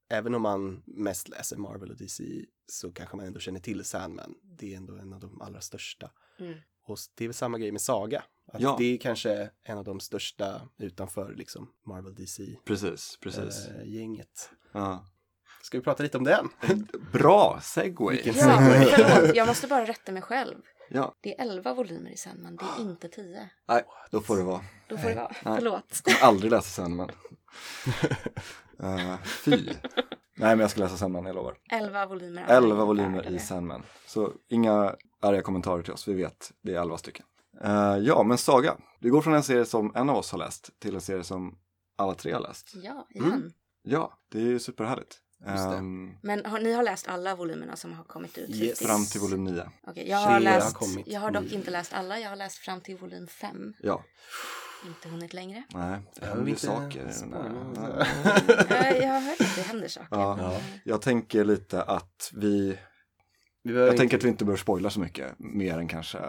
[0.09, 2.23] även om man mest läser Marvel och DC,
[2.67, 4.35] så kanske man ändå känner till Sandman.
[4.43, 6.11] Det är ändå en av de allra största.
[6.39, 6.53] Mm.
[6.87, 8.23] Och det är väl samma grej med Saga.
[8.47, 8.75] Att Ja.
[8.79, 12.65] Det är kanske en av de största utanför liksom Marvel DC-gänget.
[12.65, 13.67] Precis, precis.
[13.67, 14.49] Eh, gänget.
[14.71, 15.05] Ja.
[15.61, 16.49] Ska vi prata lite om den?
[17.13, 18.21] Bra segway.
[18.25, 19.35] Ja, förlåt.
[19.35, 20.55] Jag måste bara rätta mig själv.
[20.89, 23.49] Ja, Det är elva volymer i Sandman, det är inte tio.
[23.67, 24.61] nej, då får det vara.
[24.87, 25.31] Då får det vara.
[25.45, 25.55] Nej.
[25.55, 26.01] Förlåt.
[26.05, 27.09] Jag har aldrig läst Sandman.
[28.83, 29.51] Uh, fy.
[29.51, 29.75] Nej,
[30.37, 31.57] men jag ska läsa Sandman, jag lovar.
[31.71, 32.45] Elva volymer.
[32.47, 33.39] 11 volymer i.
[33.39, 33.83] Sandman.
[34.07, 37.25] Så inga arga kommentarer till oss, vi vet, det är 11 stycken.
[37.63, 38.77] Eh, ja, men Saga.
[38.99, 41.57] Vi går från en serie som en av oss har läst till en serie som
[41.97, 42.71] alla tre har läst.
[42.75, 43.27] Ja, igen.
[43.33, 43.51] Mm.
[43.83, 45.17] Ja, det är ju superhärligt.
[45.45, 48.79] Ehm, Men har, ni har läst alla volymerna som har kommit ut Yes.
[48.79, 49.69] fram till volym 9.
[49.87, 51.49] Okej, jag har har läst, kommit jag har dock nu.
[51.53, 53.73] inte läst alla, jag har läst fram till volym 5.
[53.79, 54.03] Ja,
[54.87, 55.63] Inte hunnit längre.
[55.73, 57.05] Nej, det Jag händer ju saker.
[57.05, 59.01] här.
[59.01, 60.07] jag, har hört att det händer saker.
[60.11, 60.37] Ja.
[60.41, 60.61] Ja.
[60.83, 62.77] Jag tänker lite att vi,
[63.61, 66.19] jag inte- tänker att vi inte bör spoila så mycket, mer än kanske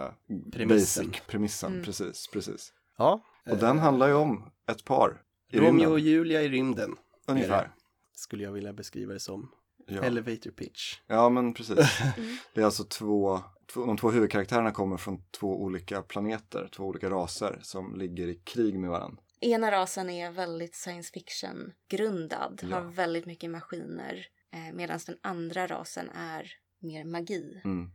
[0.53, 1.07] Premissen.
[1.07, 1.83] basic, premissen, Mm.
[1.85, 2.73] precis, precis.
[2.97, 3.21] Ja.
[3.49, 6.95] Och den handlar ju om ett par i Romeo rymden, och Julia i rymden
[7.27, 7.71] ungefär.
[8.17, 9.51] Skulle jag vilja beskriva det som.
[9.87, 10.03] Ja.
[10.03, 10.99] Elevator pitch.
[11.07, 11.77] ja, men precis.
[12.17, 12.37] Mm.
[12.53, 13.39] Det är alltså två,
[13.73, 18.35] två, de två huvudkaraktärerna kommer från två olika planeter, två olika raser som ligger i
[18.35, 19.23] krig med varandra.
[19.41, 22.75] Ena rasen är väldigt science fiction grundad, Ja.
[22.75, 24.27] har väldigt mycket maskiner.
[24.53, 27.91] Eh, Medan den andra rasen är mer magi, Mm.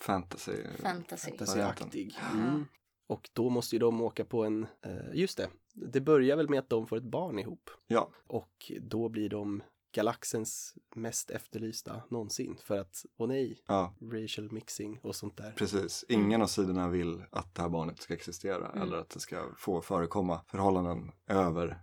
[0.00, 0.52] Fantasy.
[0.82, 1.28] fantasy.
[1.30, 2.18] Fantasyaktig.
[2.32, 2.66] Mm.
[3.12, 6.58] Och då måste ju de åka på en, eh, just det, det börjar väl med
[6.58, 7.70] att de får ett barn ihop.
[7.86, 9.62] Ja, Och då blir de
[9.94, 12.56] galaxens mest efterlysta någonsin.
[12.62, 15.52] För att, åh nej, ja, racial mixing och sånt där.
[15.56, 16.04] precis.
[16.08, 18.82] Ingen av sidorna vill att det här barnet ska existera Mm.
[18.82, 21.78] eller att det ska få förekomma förhållanden över.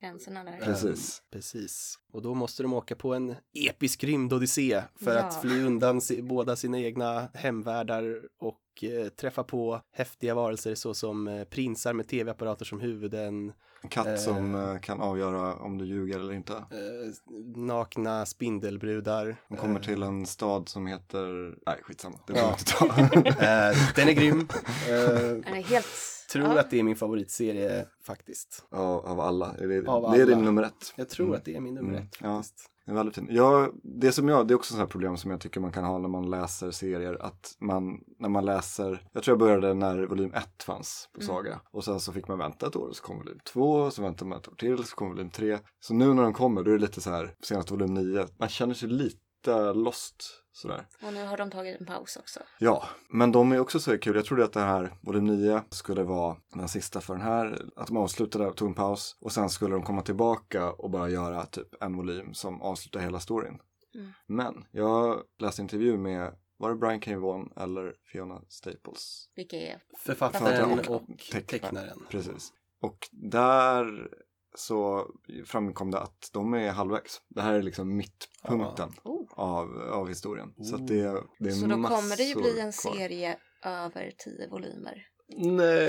[0.00, 0.58] Gränserna där.
[0.60, 1.18] Precis.
[1.20, 1.98] Eh, precis.
[2.12, 5.22] Och då måste de åka på en episk rymdodyssé för Ja.
[5.24, 11.28] att fly undan si- båda sina egna hemvärldar och eh, träffa på häftiga varelser såsom
[11.28, 14.16] eh, prinsar med tv-apparater som huvuden, En katt Eh.
[14.16, 16.52] som eh, kan avgöra om du ljuger eller inte.
[16.52, 19.36] eh, nakna spindelbrudar.
[19.48, 22.50] De kommer Eh, till en stad som heter, nej skitsamma, det Ja.
[22.50, 22.86] inte ta.
[23.44, 24.40] eh, den är grym.
[24.40, 24.44] Eh,
[25.44, 25.86] Den är helt...
[26.32, 26.60] tror ja.
[26.60, 28.64] att det är min favoritserie faktiskt.
[28.70, 29.52] Ja, av alla.
[29.58, 30.34] Det är, Av det är alla.
[30.34, 30.92] din nummer ett.
[30.96, 31.38] Jag tror Mm.
[31.38, 32.36] att det är min nummer Mm, ett ja.
[32.36, 32.70] faktiskt.
[32.77, 33.28] Det är väldigt fint.
[33.30, 35.84] Ja, det som jag, det är också sådana här problem som jag tycker man kan
[35.84, 37.22] ha när man läser serier.
[37.22, 41.26] Att man, när man läser, jag tror jag började när volym 1 fanns på Mm.
[41.26, 41.60] Saga.
[41.70, 44.28] Och sen så fick man vänta ett år och så kom volym 2, så väntade
[44.28, 45.58] man ett år till, så kom volym 3.
[45.80, 48.48] Så nu när de kommer, då är det lite så här, senaste volym 9, man
[48.48, 50.24] känner sig lite lost
[50.58, 50.86] sådär.
[51.02, 52.40] Och nu har de tagit en paus också.
[52.58, 54.16] Ja, men de är också så kul.
[54.16, 57.58] Jag trodde att det här, volym 9, skulle vara den sista för den här.
[57.76, 59.16] Att de avslutade och tog en paus.
[59.20, 63.20] Och sen skulle de komma tillbaka och bara göra typ en volym som avslutar hela
[63.20, 63.58] storyn.
[63.94, 64.12] Mm.
[64.26, 67.18] Men jag läste intervju med, var det Brian K.
[67.18, 69.30] Vaughan eller Fiona Staples?
[69.36, 69.82] Vilka är...
[69.98, 71.46] Författaren Författaren och tecknaren.
[71.46, 72.06] tecknaren.
[72.10, 72.52] Precis.
[72.80, 74.08] Och där
[74.54, 75.10] så
[75.46, 77.20] framkom det att de är halvvägs.
[77.28, 79.26] Det här är liksom mittpunkten Oh.
[79.30, 80.54] av, av historien.
[80.62, 80.80] Så Oh.
[80.82, 82.94] att det, det är Så då kommer det ju bli en kvar.
[82.94, 85.06] serie över tio volymer.
[85.36, 85.88] Nej!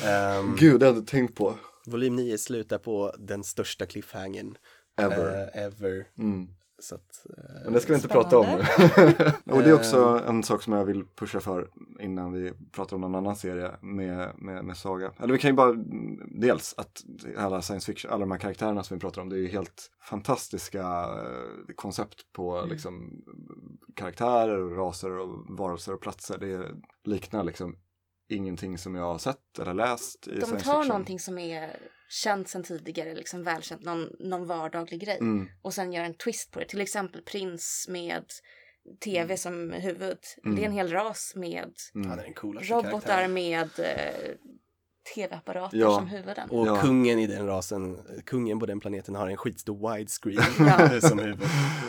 [0.05, 1.55] Ehm, Gud, det hade jag tänkt på.
[1.87, 4.57] volym 9 slutar på den största cliffhangern
[5.01, 5.49] Ever.
[5.55, 6.07] eh, ever.
[6.19, 6.49] Mm.
[6.83, 8.31] Så att, eh, Men det ska vi inte Spännande.
[8.31, 8.39] prata
[9.49, 11.69] om och det är också en sak som jag vill pusha för
[12.01, 15.13] innan vi pratar om någon annan serie med, med, med Saga.
[15.19, 15.75] Eller vi kan ju bara,
[16.41, 17.05] dels att
[17.37, 19.91] alla science fiction, alla de här karaktärerna som vi pratar om, det är ju helt
[20.11, 22.71] fantastiska eh, koncept på Mm.
[22.71, 23.23] liksom
[23.97, 26.39] karaktärer, och raser och varelser och platser.
[26.39, 26.67] Det
[27.05, 27.77] liknar liksom
[28.33, 31.77] ingenting som jag har sett eller läst i De science tar någonting som är
[32.09, 35.19] känt sedan tidigare, liksom välkänt, någon, någon vardaglig grej.
[35.21, 36.67] Mm, Och sen gör en twist på det.
[36.67, 38.25] Till exempel prins med
[39.05, 40.19] tv som huvud.
[40.45, 40.57] Mm.
[40.57, 42.11] Det är en hel ras med mm.
[42.63, 44.31] robotar med eh,
[45.15, 45.95] tv-apparater Ja.
[45.97, 46.51] som huvuden.
[46.51, 46.77] Och Ja.
[46.81, 47.97] kungen i den rasen,
[48.27, 51.01] kungen på den planeten har en skitstor widescreen Ja.
[51.09, 51.39] som huvud.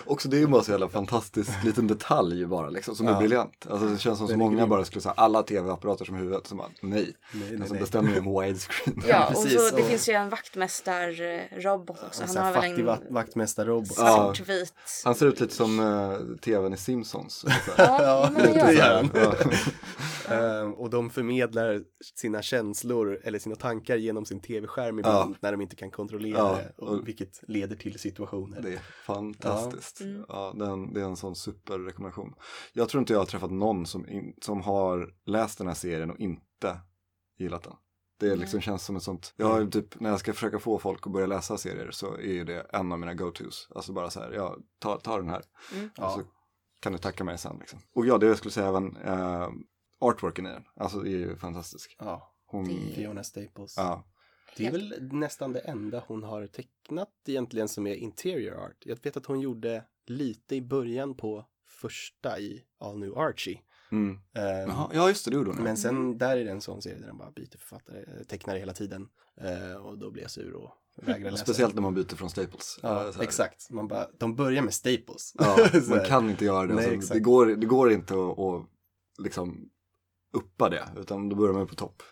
[0.05, 3.13] Också det är ju bara så jävla fantastisk liten detalj bara liksom som Ja.
[3.15, 3.67] är briljant.
[3.69, 4.69] Alltså det känns som så många grym.
[4.69, 6.47] bara skulle säga alla tv-apparater som huvud.
[6.47, 7.13] Så bara, nej, Nej,
[7.49, 7.81] nej, alltså, nej.
[7.81, 9.03] det stämmer ju med widescreen.
[9.07, 12.23] Ja, och precis, så det finns ju en vaktmästarrobot också.
[12.23, 13.91] En Han har väl en va- vaktmästarrobot.
[13.97, 14.33] Ja.
[14.35, 14.73] svartvit...
[15.05, 17.45] Han ser ut lite som uh, tvn i Simpsons.
[17.77, 19.09] Ja, men det gör han.
[20.29, 21.81] Ehm, och de förmedlar
[22.15, 26.55] sina känslor eller sina tankar genom sin tv-skärm ibland när de inte kan kontrollera Ja,
[26.55, 28.61] det, och vilket leder till situationer.
[28.61, 30.01] Det är fantastiskt.
[30.01, 30.05] Ja.
[30.07, 30.25] Mm.
[30.29, 32.33] Ja, det, är en, det är en sån superrekommendation.
[32.73, 36.11] Jag tror inte jag har träffat någon som, in, som har läst den här serien
[36.11, 36.79] och inte
[37.37, 37.73] gillat den.
[38.19, 40.79] Det liksom känns som ett sånt, jag har ju typ, när jag ska försöka få
[40.79, 43.67] folk att börja läsa serier så är ju det en av mina go-tos.
[43.75, 45.43] Alltså bara så här, ja, ta, ta den här.
[45.73, 45.85] Mm.
[45.85, 46.09] Och Ja.
[46.09, 46.21] så
[46.79, 47.79] kan du tacka mig sen liksom.
[47.95, 49.49] Och ja, det jag skulle säga även, uh,
[49.99, 51.95] artworken i den, alltså det är ju fantastisk.
[51.99, 53.73] Ja, Hon, Det- Fiona Staples.
[53.77, 54.07] ja,
[54.57, 58.77] Det är väl nästan det enda hon har tecknat egentligen som är interior art.
[58.85, 63.59] Jag vet att hon gjorde lite i början på första i All New Archie.
[63.91, 64.19] mm.
[64.33, 65.57] Jaha, ja just det, det gjorde hon.
[65.57, 65.63] ja.
[65.63, 68.59] Men sen där är det en sån serie där den bara byter författare, eh, tecknare
[68.59, 69.07] hela tiden.
[69.41, 71.43] Eh, och då blir jag sur och vägrar läsa.
[71.43, 72.79] Speciellt när man byter från Staples.
[72.83, 73.69] Ja, exakt.
[73.69, 75.33] Man bara, de börjar med Staples.
[75.39, 75.57] Ja,
[75.89, 76.73] man kan inte göra det.
[76.73, 77.13] Nej, alltså, exakt.
[77.13, 78.65] det, går, det går inte att, att
[79.23, 79.69] liksom
[80.31, 82.03] uppa det, utan då börjar man på topp.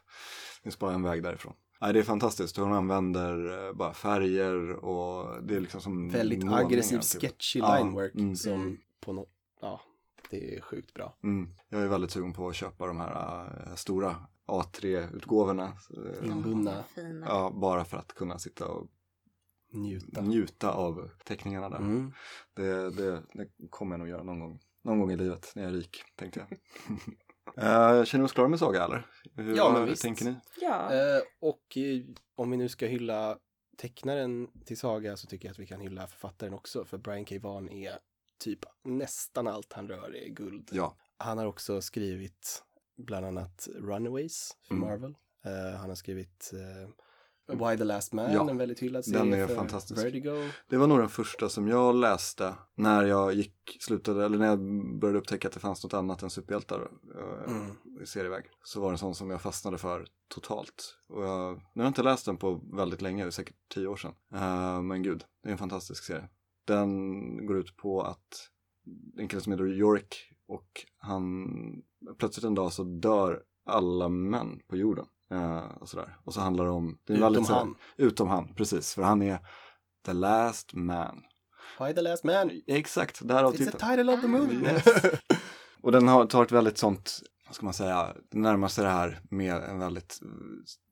[0.58, 1.54] Det finns bara en väg därifrån.
[1.82, 2.58] Nej, det är fantastiskt.
[2.58, 7.22] Hon använder eh, bara färger och det är liksom som Väldigt aggressiv, typ.
[7.22, 8.36] sketchy Ja, linework mm.
[8.36, 9.30] som på något,
[9.62, 9.82] ja,
[10.30, 11.18] det är sjukt bra.
[11.24, 11.50] Mm.
[11.70, 14.16] Jag är väldigt sugen på att köpa de här äh, stora
[14.48, 15.74] A3-utgåvorna.
[16.22, 16.84] eh, Inbundna.
[17.26, 18.88] Ja, bara för att kunna sitta och
[19.74, 20.22] Njuta.
[20.22, 21.78] njuta av teckningarna där.
[21.78, 22.12] Mm.
[22.56, 24.60] Det, det, det kommer jag nog göra någon gång.
[24.84, 26.60] Någon gång i livet när jag är rik, tänkte jag.
[27.58, 29.08] uh, känner vi oss klara med Saga eller?
[29.36, 30.02] Hur, Ja, men visst.
[30.02, 30.36] tänker ni?
[30.62, 30.94] Ja.
[30.94, 32.02] Eh, och eh,
[32.36, 33.38] om vi nu ska hylla
[33.78, 36.86] tecknaren till Saga så tycker jag att vi kan hylla författaren också.
[36.86, 37.36] För Brian K.
[37.42, 38.00] Vaughan är
[38.40, 40.70] typ nästan allt han rör är guld.
[40.72, 42.64] Ja, Han har också skrivit
[42.98, 44.90] bland annat Runaways för Mm.
[44.90, 45.16] Marvel.
[45.80, 46.52] Han har skrivit
[47.54, 50.06] Why the Last Man, Ja, en väldigt hyllad den serie är för fantastisk.
[50.06, 50.50] Vertigo.
[50.70, 54.60] det var nog den första som jag läste när jag gick, slutade, eller när jag
[55.00, 57.76] började upptäcka att det fanns något annat än superhjältar uh, Mm.
[58.02, 58.44] i serieväg.
[58.64, 60.96] Så var det en sån som jag fastnade för totalt.
[61.10, 63.88] Och jag, nu har jag inte läst den på väldigt länge, det är säkert tio
[63.88, 64.14] år sedan.
[64.34, 66.30] Eh, men gud, det är en fantastisk serie.
[66.68, 68.50] Den går ut på att
[69.18, 70.16] en kille som heter Yorick
[70.48, 71.48] och han
[72.20, 75.06] plötsligt en dag så dör alla män på jorden.
[75.32, 76.18] Eh, och sådär.
[76.24, 76.98] Och så handlar det om...
[77.06, 77.76] Det är Utom väldigt, så här- han.
[77.98, 78.94] Utom han, precis.
[78.94, 79.40] För han är
[80.06, 81.24] the last man.
[81.80, 82.52] Why the Last Man?
[82.68, 83.90] Exakt, därav It's the titeln.
[83.98, 84.60] title of the movie.
[84.74, 84.84] Yes.
[85.82, 88.90] Och den har, tar ett väldigt sånt, vad ska man säga, det närmar sig det
[88.90, 90.30] här med en väldigt eh,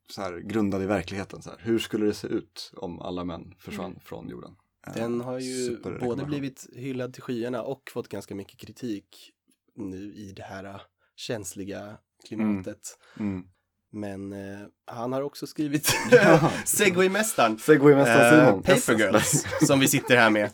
[0.10, 1.42] så här, grundad i verkligheten.
[1.42, 1.60] Så här.
[1.62, 4.56] Hur skulle det se ut om alla män försvann från jorden?
[4.88, 9.32] Eh, Den har ju både blivit hyllad till skyarna och fått ganska mycket kritik
[9.76, 10.82] nu i det här
[11.16, 11.98] känsliga
[12.28, 12.98] klimatet.
[13.20, 13.44] Mm.
[13.92, 15.86] Men eh, han har också skrivit.
[16.66, 17.58] Segway-mästaren.
[17.58, 18.64] Segway-mästaren Eh, Simon.
[18.64, 20.52] Paper Girls, som vi sitter här med.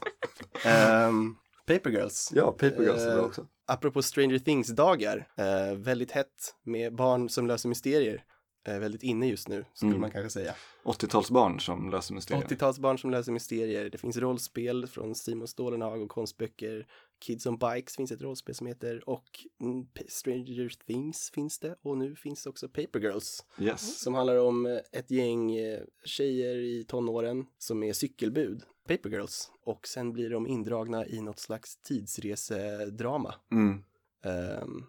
[0.66, 1.36] Ehm,
[1.68, 2.32] Paper Girls.
[2.36, 3.46] Ja, Paper Girls är bra Eh, också.
[3.68, 8.24] Apropå Stranger Things-dagar, eh, väldigt hett med barn som löser mysterier.
[8.68, 10.02] Eh, väldigt inne just nu, skulle Mm.
[10.02, 10.54] man kanske säga.
[10.86, 12.42] 80-talsbarn som löser mysterier.
[12.44, 13.90] 80-talsbarn som löser mysterier.
[13.90, 16.86] Det finns rollspel från Simon Stålenhag och konstböcker.
[17.20, 19.30] Kids on Bikes finns ett rollspel som heter och
[19.62, 24.00] mm, Stranger Things finns det och nu finns det också Paper Girls Yes.
[24.02, 29.52] som handlar om eh, ett gäng eh, tjejer i tonåren som är cykelbud, Paper Girls
[29.66, 33.36] och sen blir de indragna i något slags tidsresedrama.
[33.52, 33.84] Mm.
[34.26, 34.84] Ehm,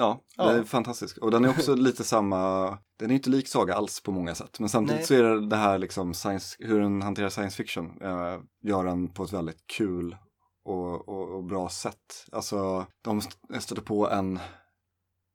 [0.00, 0.50] Ja, det Ja.
[0.52, 1.18] är fantastiskt.
[1.18, 4.60] Och den är också lite samma, den är inte lik Saga alls på många sätt.
[4.60, 5.06] Men samtidigt Nej.
[5.06, 9.08] så är det det här liksom science, hur den hanterar science fiction, eh, gör den
[9.08, 10.16] på ett väldigt kul
[10.64, 12.26] och, och, och bra sätt.
[12.32, 13.20] Alltså, de
[13.60, 14.38] stöter på en,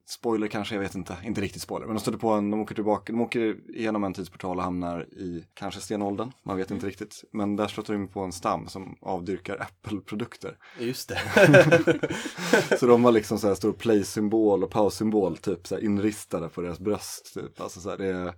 [0.09, 2.75] spoiler kanske, jag vet inte, inte riktigt spoiler, men de stöter på en, de åker
[2.75, 7.23] tillbaka, de åker igenom en tidsportal och hamnar i kanske stenåldern, man vet inte riktigt.
[7.31, 10.57] Men där stöter de på en stam som avdyrkar Apple-produkter.
[10.79, 11.19] just det.
[12.79, 16.61] Så de har liksom så här stor play-symbol och paus-symbol typ så här inristade på
[16.61, 17.61] deras bröst typ.
[17.61, 18.33] Alltså så här, det är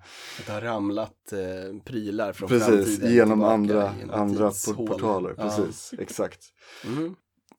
[0.45, 4.88] det har ramlat eh, prylar från precis framtiden genom tillbaka andra, en andra tidshål.
[4.88, 5.36] portaler.
[5.38, 5.43] Ja.
[5.43, 6.39] Precis, exakt.
[6.86, 7.15] Mm.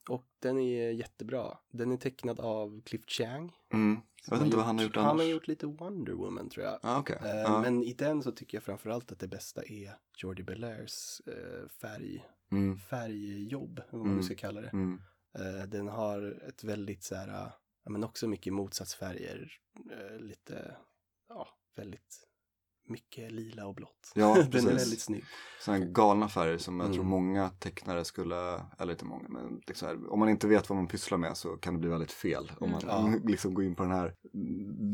[0.09, 1.57] Och den är jättebra.
[1.71, 3.51] Den är tecknad av Cliff Chang.
[3.73, 4.01] Mm.
[4.29, 5.07] Jag vet inte vad han har gjort annars.
[5.07, 6.79] Han har gjort lite Wonder Woman tror jag.
[6.83, 7.17] Ah, okej.
[7.23, 7.61] Eh, Ja.
[7.61, 12.25] Men i den så tycker jag framförallt att det bästa är Jordi Belairs eh, färg,
[12.51, 12.77] Mm.
[12.77, 14.23] färgjobb, vad man Mm.
[14.23, 14.69] ska kalla det.
[14.69, 15.01] Mm.
[15.39, 17.51] Eh, den har ett väldigt så här,
[17.89, 19.51] men också mycket motsatsfärger,
[19.91, 20.75] eh, lite,
[21.29, 22.26] ja, väldigt
[22.89, 24.11] mycket lila och blått.
[24.15, 24.69] Ja, den är precis.
[24.69, 25.25] väldigt snygg.
[25.61, 26.95] Sådana galna färger som jag Mm.
[26.95, 30.75] tror många tecknare skulle, eller inte många, men liksom här, om man inte vet vad
[30.77, 32.51] man pysslar med så kan det bli väldigt fel.
[32.59, 33.13] Om man Mm.
[33.13, 33.19] Ja.
[33.29, 34.15] liksom går in på den här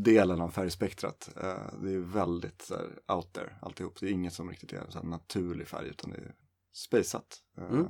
[0.04, 1.28] delen av färgspektrat.
[1.36, 4.00] Eh, det är väldigt så här, out there alltihop.
[4.00, 6.34] Det är inget som riktigt är så här, naturlig färg utan det är
[6.72, 7.36] spejsat.
[7.58, 7.86] Eh, Mm.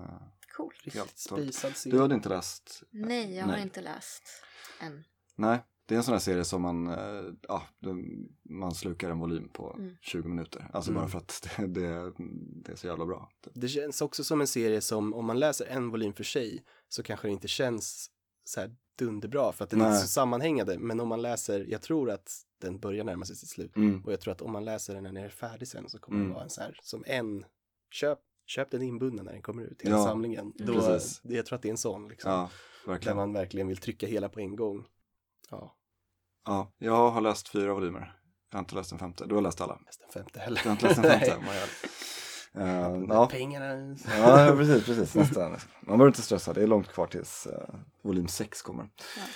[0.56, 0.84] Coolt.
[1.84, 2.82] Du hade inte läst?
[2.90, 3.56] Nej, jag Nej.
[3.56, 4.22] har inte läst
[4.80, 5.04] än.
[5.36, 7.62] Nej, det är en sån här serie som man, eh, ja,
[8.42, 9.96] man slukar en volym på Mm.
[10.00, 10.70] 20 minuter.
[10.72, 11.00] Alltså Mm.
[11.02, 12.12] bara för att det, det,
[12.64, 13.30] det är så jävla bra.
[13.44, 13.52] typ.
[13.56, 17.02] Det känns också som en serie som om man läser en volym för sig så
[17.02, 18.10] kanske det inte känns
[18.44, 19.92] så här dunderbra för att den är Nej.
[19.94, 20.78] inte så sammanhängande.
[20.78, 23.76] Men om man läser, jag tror att den börjar närma sig sitt slut.
[23.76, 24.04] Mm.
[24.04, 26.18] Och jag tror att om man läser den när den är färdig sen så kommer
[26.18, 26.28] Mm.
[26.28, 27.44] det vara en så här som en,
[27.90, 30.52] köp, köp den inbunden när den kommer ut, hela Ja, samlingen.
[30.56, 31.20] Då, precis.
[31.24, 32.30] jag tror att det är en sån liksom.
[32.86, 34.86] Ja, Där man verkligen vill trycka hela på en gång.
[35.50, 35.76] Ja,
[36.46, 38.16] Ja, jag har läst fyra volymer.
[38.50, 39.26] Jag har inte läst den femte.
[39.26, 39.78] Du har läst alla.
[39.86, 40.60] nästan femte heller.
[40.62, 41.36] Du har inte läst den femte?
[42.58, 43.26] Eh, ja.
[43.26, 43.96] Pengarna.
[44.18, 45.14] ja, precis, precis.
[45.14, 45.50] Nästan.
[45.50, 48.88] Man behöver inte stressa, det är långt kvar tills uh, volym 6 kommer.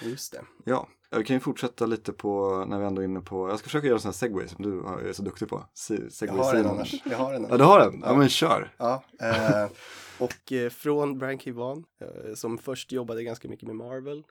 [0.02, 0.40] Just det.
[0.64, 3.64] Ja, vi kan ju fortsätta lite på, när vi ändå är inne på, jag ska
[3.64, 5.64] försöka göra en sån här segway som du är så duktig på.
[5.74, 6.76] Se, Jag segway har den Simon.
[6.76, 6.94] annars.
[7.10, 7.58] Jag har den Ja, annars.
[7.58, 8.02] du har den?
[8.06, 8.72] Ja, men kör.
[8.76, 9.70] Ja, eh,
[10.18, 11.50] och från Brian K.
[11.52, 11.84] Vaughan,
[12.34, 14.22] som först jobbade ganska mycket med Marvel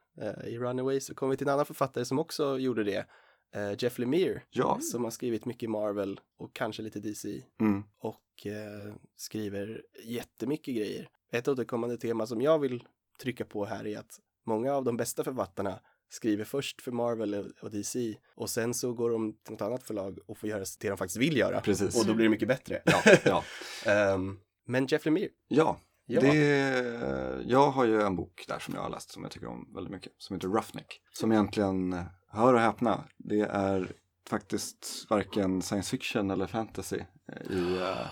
[0.48, 3.06] i Runaways, så kom vi till en annan författare som också gjorde det,
[3.56, 4.78] eh, Jeff Lemire, Ja.
[4.82, 7.84] som har skrivit mycket Marvel och kanske lite DC Mm.
[8.00, 11.10] och eh, skriver jättemycket grejer.
[11.32, 12.84] Ett återkommande tema som jag vill
[13.22, 15.80] trycka på här är att många av de bästa författarna
[16.10, 20.20] skriver först för Marvel och DC och sen så går de till något annat förlag
[20.28, 21.62] och får göra det de faktiskt vill göra.
[21.62, 22.00] Precis.
[22.02, 22.82] Och då blir det mycket bättre.
[22.86, 23.44] Ja, ja.
[23.92, 25.80] Ehm, men Jeff Lemire, ja.
[26.10, 26.22] Ja.
[26.22, 26.36] Det,
[27.46, 29.92] jag har ju en bok där som jag har läst som jag tycker om väldigt
[29.92, 31.02] mycket, som heter Roughneck.
[31.14, 31.96] Som egentligen,
[32.38, 33.92] hör och häpna, det är
[34.30, 37.00] faktiskt varken science fiction eller fantasy
[37.32, 38.08] eh, i, eh,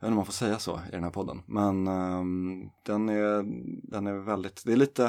[0.00, 3.42] vet inte om man får säga så i den här podden, men ehm, den, är,
[3.90, 5.04] den är väldigt, det är lite,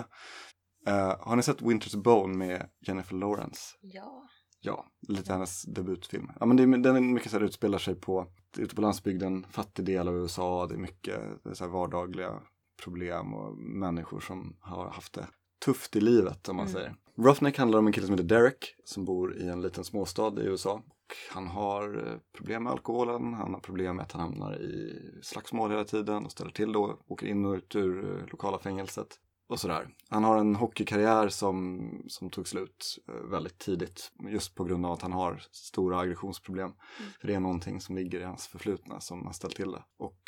[0.87, 3.61] eh, har ni sett Winter's Bone med Jennifer Lawrence?
[3.81, 4.27] Ja.
[4.59, 6.31] Ja, lite hennes debutfilm.
[6.39, 8.27] Ja, men det, den är mycket så här, utspelar sig på,
[8.57, 10.67] ute på landsbygden, fattig del av USA.
[10.67, 12.41] Det är mycket det är så vardagliga
[12.83, 15.27] problem och människor som har haft det
[15.65, 16.73] tufft i livet om man Mm.
[16.73, 16.95] säger.
[17.17, 20.45] Roughneck handlar om en kille som heter Derek som bor i en liten småstad i
[20.45, 20.81] USA.
[21.31, 25.71] Han har eh, problem med alkoholen, han har problem med att han hamnar i slagsmål
[25.71, 29.07] hela tiden och ställer till då, åker in och ut ur eh, lokala fängelset
[29.47, 29.87] och sådär.
[30.09, 34.91] Han har en hockeykarriär som, som tog slut eh, väldigt tidigt just på grund av
[34.91, 36.71] att han har stora aggressionsproblem.
[37.21, 39.83] För det är någonting som ligger i hans förflutna som har ställt till det.
[39.97, 40.19] Och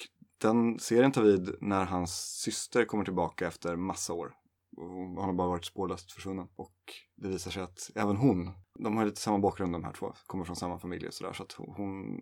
[0.41, 4.34] den serien tar vid när hans syster kommer tillbaka efter massa år.
[4.78, 6.48] Hon har bara varit spårlöst försvunnen.
[6.56, 6.76] Och
[7.16, 10.46] det visar sig att även hon, de har lite samma bakgrund de här två, kommer
[10.46, 11.34] från samma familj och sådär.
[11.34, 12.20] Så att hon, hon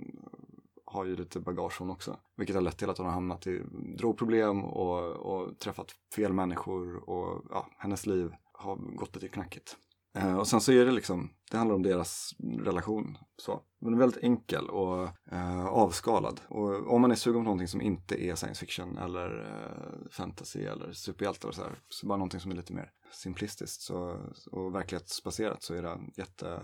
[0.86, 2.20] har ju lite bagage hon också.
[2.36, 3.62] Vilket har lett till att hon har hamnat i
[3.98, 9.78] drogproblem och, och träffat fel människor och ja, hennes liv har gått lite knackigt.
[10.16, 13.18] Eh, och sen så är det liksom, det handlar om deras relation.
[13.38, 13.62] Så.
[13.80, 16.42] Men den är väldigt enkel och eh, avskalad.
[16.48, 20.64] Och om man är sugen på någonting som inte är science fiction eller eh, fantasy
[20.64, 24.20] eller superhjältar och så här, så bara någonting som är lite mer simplistiskt så,
[24.52, 26.62] och verklighetsbaserat så är den jätte,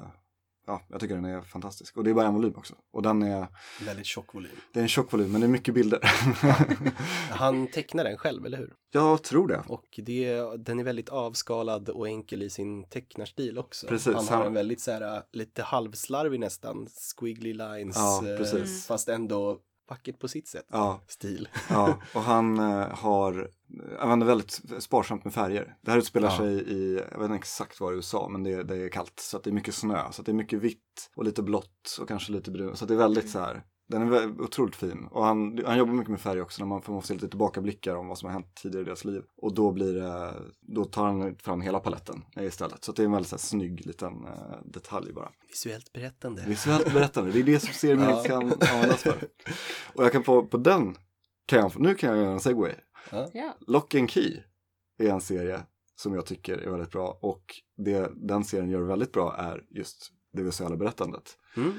[0.67, 1.97] ja, jag tycker den är fantastisk.
[1.97, 2.76] Och det är bara en volym också.
[2.93, 3.47] Och den är,
[3.86, 4.52] väldigt tjock volym.
[4.74, 6.00] det är en tjock volym men det är mycket bilder.
[7.30, 8.74] Han tecknar den själv, eller hur?
[8.93, 9.63] jag tror det.
[9.67, 13.88] Och det, den är väldigt avskalad och enkel i sin tecknarstil också.
[13.88, 18.38] Precis, han har han- en väldigt så här, lite halvslarvig nästan, squiggly lines, Ja, eh,
[18.38, 18.88] precis.
[18.88, 20.65] fast ändå vackert på sitt sätt.
[20.72, 21.50] Ja, Stil.
[21.70, 23.50] Ja, och han eh, har,
[24.00, 25.76] använder väldigt sparsamt med färger.
[25.82, 26.38] Det här utspelar Ja.
[26.38, 29.20] sig i, jag vet inte exakt var i USA, men det, det är kallt.
[29.20, 32.08] Så att det är mycket snö, så det är mycket vitt och lite blått och
[32.08, 32.78] kanske lite brunt.
[32.78, 35.08] Så det är väldigt så här, den är otroligt fin.
[35.12, 38.08] Och han, han jobbar mycket med färg också, när man får se lite tillbakablickar om
[38.08, 39.23] vad som har hänt tidigare i deras liv.
[39.38, 42.84] Och då blir det, då tar han fram hela paletten istället.
[42.84, 45.32] Så att det är en väldigt så här, snygg liten eh, detalj bara.
[45.47, 46.43] Visuellt berättande.
[46.47, 48.23] Visuellt berättande, det är det som serien Ja.
[48.23, 49.27] ska användas för.
[49.93, 50.95] Och jag kan få, på den,
[51.45, 52.73] kan jag, nu kan jag göra en segway.
[53.12, 53.56] Ja.
[53.67, 54.38] Lock and Key
[54.99, 55.62] är en serie
[55.95, 57.43] som jag tycker är väldigt bra och
[57.77, 61.38] det den serien gör väldigt bra är just det visuella berättandet.
[61.58, 61.73] Mm.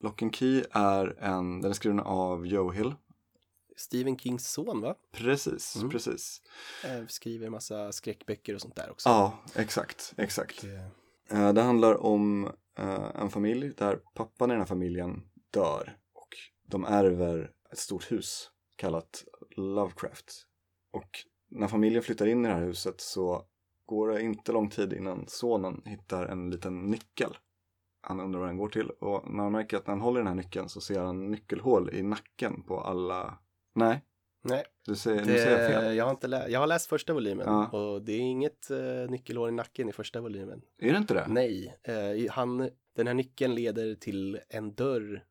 [0.00, 2.94] Lock and Key är en, den är skriven av Joe Hill.
[3.76, 4.94] Stephen Kings son, va?
[5.12, 5.90] Precis, Mm.
[5.90, 6.42] precis.
[6.84, 9.08] Eh, skriver massa skräckböcker och sånt där också.
[9.08, 10.58] Ja, exakt, exakt.
[10.64, 10.86] Och, eh,
[11.30, 12.50] Eh, Det handlar om
[13.14, 16.28] en familj där pappan i den här familjen dör och
[16.66, 19.24] de ärver ett stort hus kallat
[19.56, 20.46] Lovecraft.
[20.92, 21.08] Och
[21.48, 23.44] när familjen flyttar in i det här huset så
[23.86, 27.36] går det inte lång tid innan sonen hittar en liten nyckel.
[28.08, 30.34] Han undrar vad den går till och när han märker att han håller den här
[30.34, 33.38] nyckeln så ser han nyckelhål i nacken på alla...
[33.74, 34.02] Nej,
[34.44, 35.96] Nej, du säger, nu säger jag det, fel.
[35.96, 37.66] jag, har inte lä- jag har läst första volymen Ja.
[37.78, 40.62] och det är inget uh, nyckelhår i nacken i första volymen.
[40.78, 41.26] Är det inte det?
[41.28, 45.24] Nej, eh, han, den här nyckeln leder till en dörr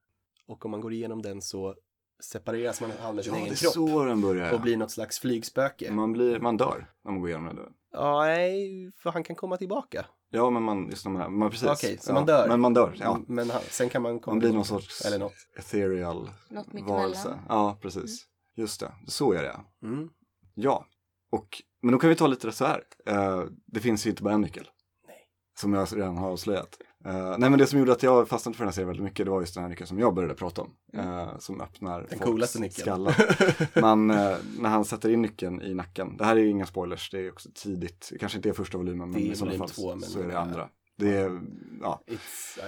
[0.48, 1.76] och om man går igenom den så
[2.20, 4.54] separeras man av sin Ja, det egen kropp så den börjar.
[4.54, 5.92] och blir något slags flygspöke.
[5.92, 7.74] Man, blir, man dör när man går igenom den dörren.
[7.92, 10.06] Ja, nej, för han kan komma tillbaka.
[10.30, 11.70] Ja, men man, just när man, är- man precis.
[11.70, 12.48] Okej, så ja, man dör.
[12.48, 13.20] Men man dör, ja.
[13.28, 15.34] Men han, sen kan man komma Man blir någon sorts Eller något.
[15.58, 17.40] ethereal Något varelse.
[17.50, 18.26] Ja, precis.
[18.56, 19.60] Just det, så är det.
[19.88, 20.10] Mm.
[20.54, 20.86] Ja,
[21.32, 22.84] och, men då kan vi ta lite så här.
[23.08, 24.70] Eh, det finns ju inte bara en nyckel.
[25.60, 26.78] Som jag redan har avslöjat.
[27.06, 29.26] Eh, nej men det som gjorde att jag fastnade för den här serien väldigt mycket
[29.26, 30.72] det var just den här nyckeln som jag började prata om.
[30.94, 33.16] eh, som öppnar Den folks skallar.
[33.82, 36.18] Man, eh, när han sätter in nyckeln i nacken.
[36.18, 38.12] Det här är ju inga spoilers, det är också tidigt.
[38.20, 40.70] Kanske inte är första volymen, men i sådana fall två, så är det andra.
[40.98, 41.42] Det är,
[41.82, 42.02] ja,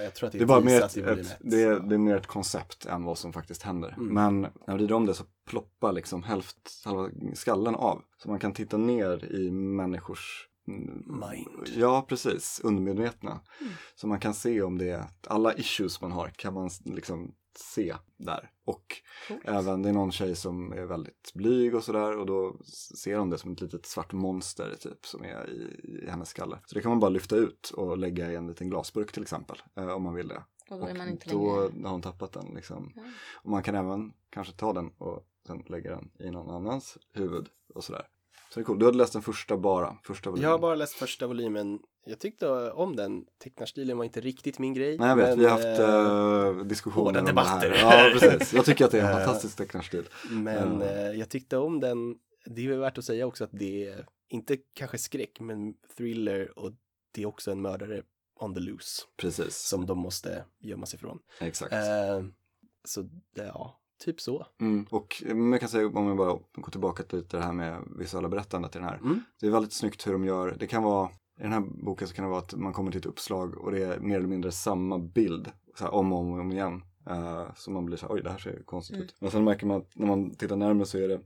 [0.03, 2.15] jag tror att det det är, bara mer ett, ett, det, är, det är mer
[2.15, 3.93] ett koncept än vad som faktiskt händer.
[3.97, 4.13] Mm.
[4.13, 8.01] Men när jag vrider om det så ploppar liksom hälft, halva skallen av.
[8.23, 11.68] Så man kan titta ner i människors mm, Mind.
[11.76, 12.61] Ja, precis.
[12.63, 13.41] Undermedvetna.
[13.61, 13.74] Mm.
[13.95, 17.95] Så man kan se om det är, alla issues man har kan man liksom se
[18.18, 18.51] där.
[18.65, 19.41] Och Coolt.
[19.45, 22.57] även, det är någon tjej som är väldigt blyg och sådär och då
[22.97, 26.59] ser hon det som ett litet svart monster typ som är i, i hennes skalle.
[26.65, 29.57] Så det kan man bara lyfta ut och lägga i en liten glasburk till exempel
[29.76, 30.43] eh, om man vill det.
[30.70, 32.93] Och då inte då har hon tappat den liksom.
[32.95, 33.01] Ja.
[33.34, 37.47] Och man kan även kanske ta den och sen lägga den i någon annans huvud
[37.76, 38.07] och sådär.
[38.57, 38.79] Så det är coolt.
[38.79, 40.43] Du hade läst den första bara, första volymen.
[40.43, 41.79] Jag har bara läst första volymen.
[42.05, 43.25] Jag tyckte om den.
[43.43, 44.97] Tecknarstilen var inte riktigt min grej.
[44.97, 47.69] Nej jag vet, men, vi har haft eh, uh, diskussioner hårda om debatter.
[47.69, 48.09] det här.
[48.09, 50.09] Ja precis, jag tycker att det är en Eh, fantastisk tecknarstil.
[50.29, 52.15] Men eh, jag tyckte om den.
[52.45, 56.59] Det är väl värt att säga också att det är inte kanske skräck, men thriller
[56.59, 56.71] och
[57.11, 58.03] det är också en mördare
[58.39, 61.19] on the loose Precis, som de måste gömma sig från.
[61.39, 61.73] exakt.
[61.73, 62.23] Eh,
[62.83, 63.01] så
[63.35, 64.45] det, ja, typ så.
[64.61, 64.85] Mm.
[64.89, 68.29] Och jag kan säga om jag bara går tillbaka till lite det här med visuella
[68.29, 68.97] berättandet i den här.
[68.97, 69.21] Mm.
[69.39, 72.13] Det är väldigt snyggt hur de gör, det kan vara i den här boken så
[72.13, 74.51] kan det vara att man kommer till ett uppslag och det är mer eller mindre
[74.51, 76.83] samma bild här, om och om, om igen.
[77.09, 79.05] Uh, så man blir så här, oj det här ser konstigt Mm.
[79.05, 79.15] ut.
[79.19, 81.21] Men sen märker man att när man tittar närmare så är det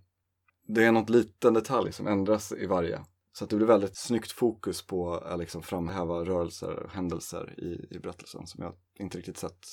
[0.68, 3.00] det är något liten detalj som ändras i varje.
[3.34, 7.96] Så att det blir väldigt snyggt fokus på att liksom framhäva rörelser och händelser i,
[7.96, 9.66] i berättelsen som jag inte riktigt sett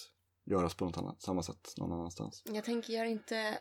[0.51, 2.43] göras på något annat, samma sätt någon annanstans.
[2.47, 3.59] Jag tänker, gör inte...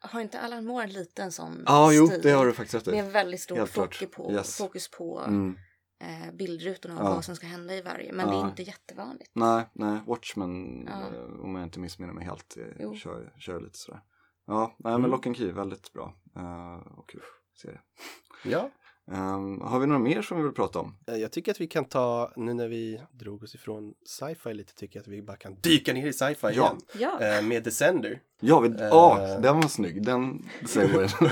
[0.00, 2.20] Har inte Allan Moore en liten sån Ja, jo, stil?
[2.22, 3.02] det har du faktiskt rätt i.
[3.02, 4.56] Med väldigt stor fokus på, Yes.
[4.58, 5.56] fokus på Mm.
[6.00, 7.14] eh, bildrutorna och Ja.
[7.14, 8.12] vad som ska hända i varje.
[8.12, 8.44] Men det Ja.
[8.44, 9.30] är inte jättevanligt.
[9.34, 11.16] Nej, nej, Watchmen, Ja.
[11.16, 12.94] eh, om jag inte missminner mig helt, eh, Jo.
[12.94, 14.00] kör, kör lite sådär.
[14.46, 15.10] Ja, nej, men Mm.
[15.10, 17.22] Lock and Key, väldigt bra eh, och kul
[17.62, 17.80] serie.
[18.44, 18.70] Ja,
[19.12, 20.94] Um, har vi några mer som vi vill prata om?
[21.10, 24.74] eh, jag tycker att vi kan ta, nu när vi drog oss ifrån sci-fi lite,
[24.74, 26.50] tycker jag att vi bara kan dyka ner i sci-fi Ja.
[26.52, 26.80] igen.
[27.20, 28.20] Ja, Eh, med Descender.
[28.40, 28.74] Ja, vi, Eh.
[28.80, 31.08] ja, den var snygg, den segwayen.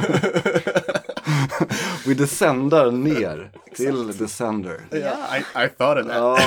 [2.06, 4.80] vi descendar ner till Descender.
[4.90, 6.16] Ja, I, I thought of that.
[6.16, 6.38] Ja,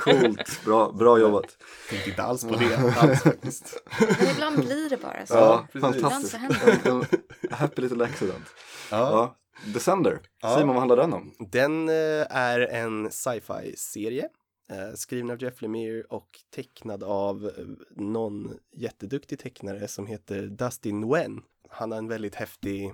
[0.00, 1.46] coolt, bra, bra jobbat.
[1.90, 3.82] Tänkte inte alls på det alls faktiskt.
[4.18, 5.34] men ibland blir det bara så.
[5.34, 5.96] Ja, fantastiskt.
[6.04, 7.04] Ibland så händer En
[7.50, 8.44] Happy little accident.
[8.90, 8.96] Ja.
[8.98, 9.36] Ja,
[9.74, 10.54] Descender, Ja.
[10.54, 11.34] Simon vad handlar den om?
[11.50, 14.28] Den eh, är en sci-fi-serie.
[14.70, 17.64] Eh, skriven av Jeff Lemire och tecknad av eh,
[17.96, 21.42] någon jätteduktig tecknare som heter Dustin Wen.
[21.68, 22.92] Han har en väldigt häftig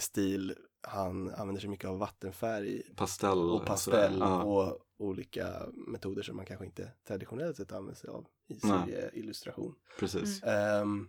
[0.00, 0.54] stil.
[0.82, 4.42] Han använder sig mycket av vattenfärg Pastell och pastell Ja.
[4.42, 5.46] och olika
[5.86, 9.74] metoder som man kanske inte traditionellt sett använder sig av i serieillustration.
[9.98, 10.42] Precis.
[10.42, 11.08] Ehm,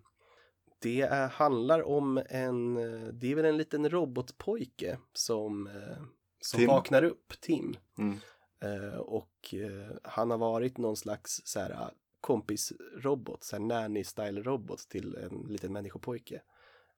[0.81, 2.75] det är, handlar om en,
[3.19, 6.03] det är väl en liten robotpojke som, eh,
[6.41, 6.67] som Tim.
[6.67, 7.75] vaknar upp, Tim.
[7.97, 8.17] Mm.
[8.61, 15.15] Eh, och eh, han har varit någon slags så här, kompisrobot, så här nanny-style-robot till
[15.15, 16.41] en liten människopojke.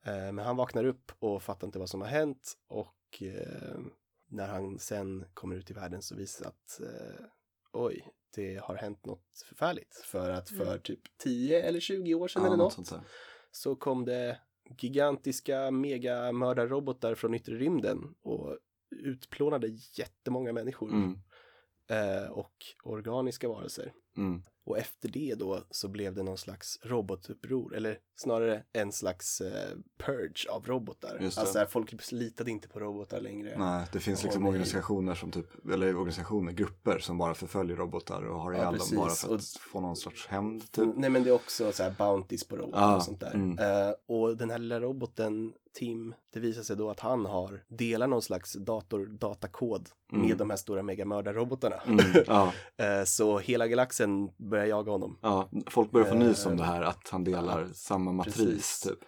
[0.04, 3.22] Men han vaknar upp och fattar inte vad som har hänt och
[4.28, 6.80] när han sen kommer ut i världen så visar det att
[7.72, 9.94] oj, det har hänt något förfärligt.
[10.04, 10.80] För att för Mm.
[10.80, 12.92] typ 10 eller 20 år sedan Ja, eller något något
[13.52, 14.38] så kom det
[14.78, 18.58] gigantiska megamördarrobotar från yttre rymden och
[18.90, 21.18] utplånade jättemånga människor Mm
[21.90, 22.52] eh, och
[22.84, 23.92] organiska varelser.
[24.16, 24.42] Mm.
[24.64, 29.76] Och efter det då så blev det någon slags robotuppror, eller snarare en slags eh,
[30.06, 31.18] purge av robotar.
[31.22, 33.54] Alltså här, folk litade inte på robotar längre.
[33.58, 38.40] Nej, det finns liksom organisationer som typ, eller organisationer, grupper som bara förföljer robotar och
[38.40, 40.88] har Ja, ihjäl dem bara för att Och- få någon sorts hämnd typ.
[40.96, 43.34] Nej men det är också så här bounties på robotar Ah, och sånt där.
[43.34, 43.58] mm.
[43.58, 48.06] Eh, och den här lilla roboten, Tim, det visar sig då att han har, delar
[48.06, 50.26] någon slags dator-datakod Mm.
[50.28, 51.76] med de här stora megamördarrobotarna.
[51.86, 51.98] Mm.
[52.26, 55.18] Ja, Eh, så hela galaxen börjar jaga honom.
[55.22, 58.36] ja, folk börjar få nys om Eh, det här att han delar ja, samma matris
[58.36, 58.80] precis.
[58.80, 58.98] typ.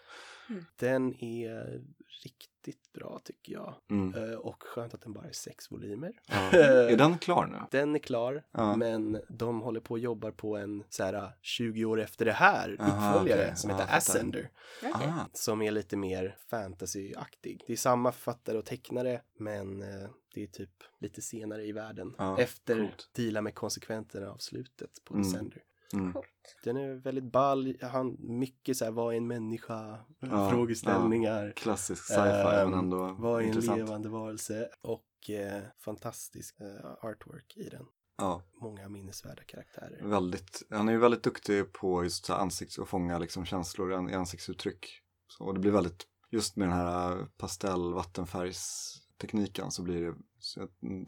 [0.81, 1.81] Den är
[2.25, 2.51] riktigt
[2.93, 3.75] bra tycker jag.
[3.91, 4.15] Mm.
[4.31, 6.13] Eh, och skönt att den bara är sex volymer.
[6.27, 6.37] Ja.
[6.53, 7.59] Är den klar nu?
[7.71, 8.77] Den är klar, Ja.
[8.77, 12.77] men de håller på och jobbar på en så här 20 år efter det här
[12.81, 13.57] Aha, uppföljare okej.
[13.57, 13.97] som heter fattar.
[13.97, 14.51] Ascender.
[14.83, 15.09] Okej.
[15.09, 17.65] Ah, Som är lite mer fantasyaktig.
[17.67, 22.15] Det är samma författare och tecknare, men eh, det är typ lite senare i världen.
[22.19, 23.11] Ja, efter coolt.
[23.17, 25.27] deala med konsekvenserna av slutet på Mm.
[25.27, 25.63] Descender.
[25.95, 26.13] Mm.
[26.13, 26.27] Coolt.
[26.65, 29.99] Den är väldigt ball, han, mycket så här, vad är en människa?
[30.21, 31.53] Ja, Frågeställningar.
[31.57, 32.21] Klassisk sci-fi
[32.63, 33.79] Ehm, men ändå Vad är en intressant.
[33.79, 34.69] levande varelse?
[34.83, 37.87] Och eh, fantastisk eh, artwork i den.
[38.19, 40.01] Ja, Många minnesvärda karaktärer.
[40.03, 44.11] väldigt, han är ju väldigt duktig på just ansikts och fånga liksom känslor i an-
[44.11, 44.87] i ansiktsuttryck.
[45.29, 50.15] Så, och det blir väldigt, just med den här pastell vattenfärgstekniken så blir det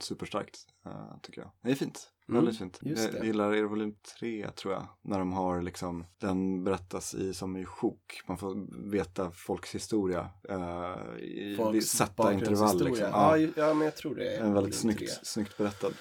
[0.00, 1.50] superstarkt eh, tycker jag.
[1.62, 2.78] Det är fint, Mm, väldigt fint.
[3.14, 7.56] jag gillar er volym 3 tror jag, när de har liksom, den berättas i som
[7.56, 8.20] i sjok.
[8.26, 12.84] Man får veta folks historia eh, i Folks satta intervall.
[12.84, 13.08] Liksom.
[13.12, 15.92] Ja, Ja, ja, men jag tror det är en väldigt snyggt, snyggt berättad.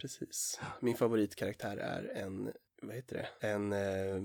[0.00, 0.60] Precis.
[0.80, 2.48] Min favoritkaraktär är en,
[2.82, 3.46] vad heter det?
[3.48, 4.20] En eh,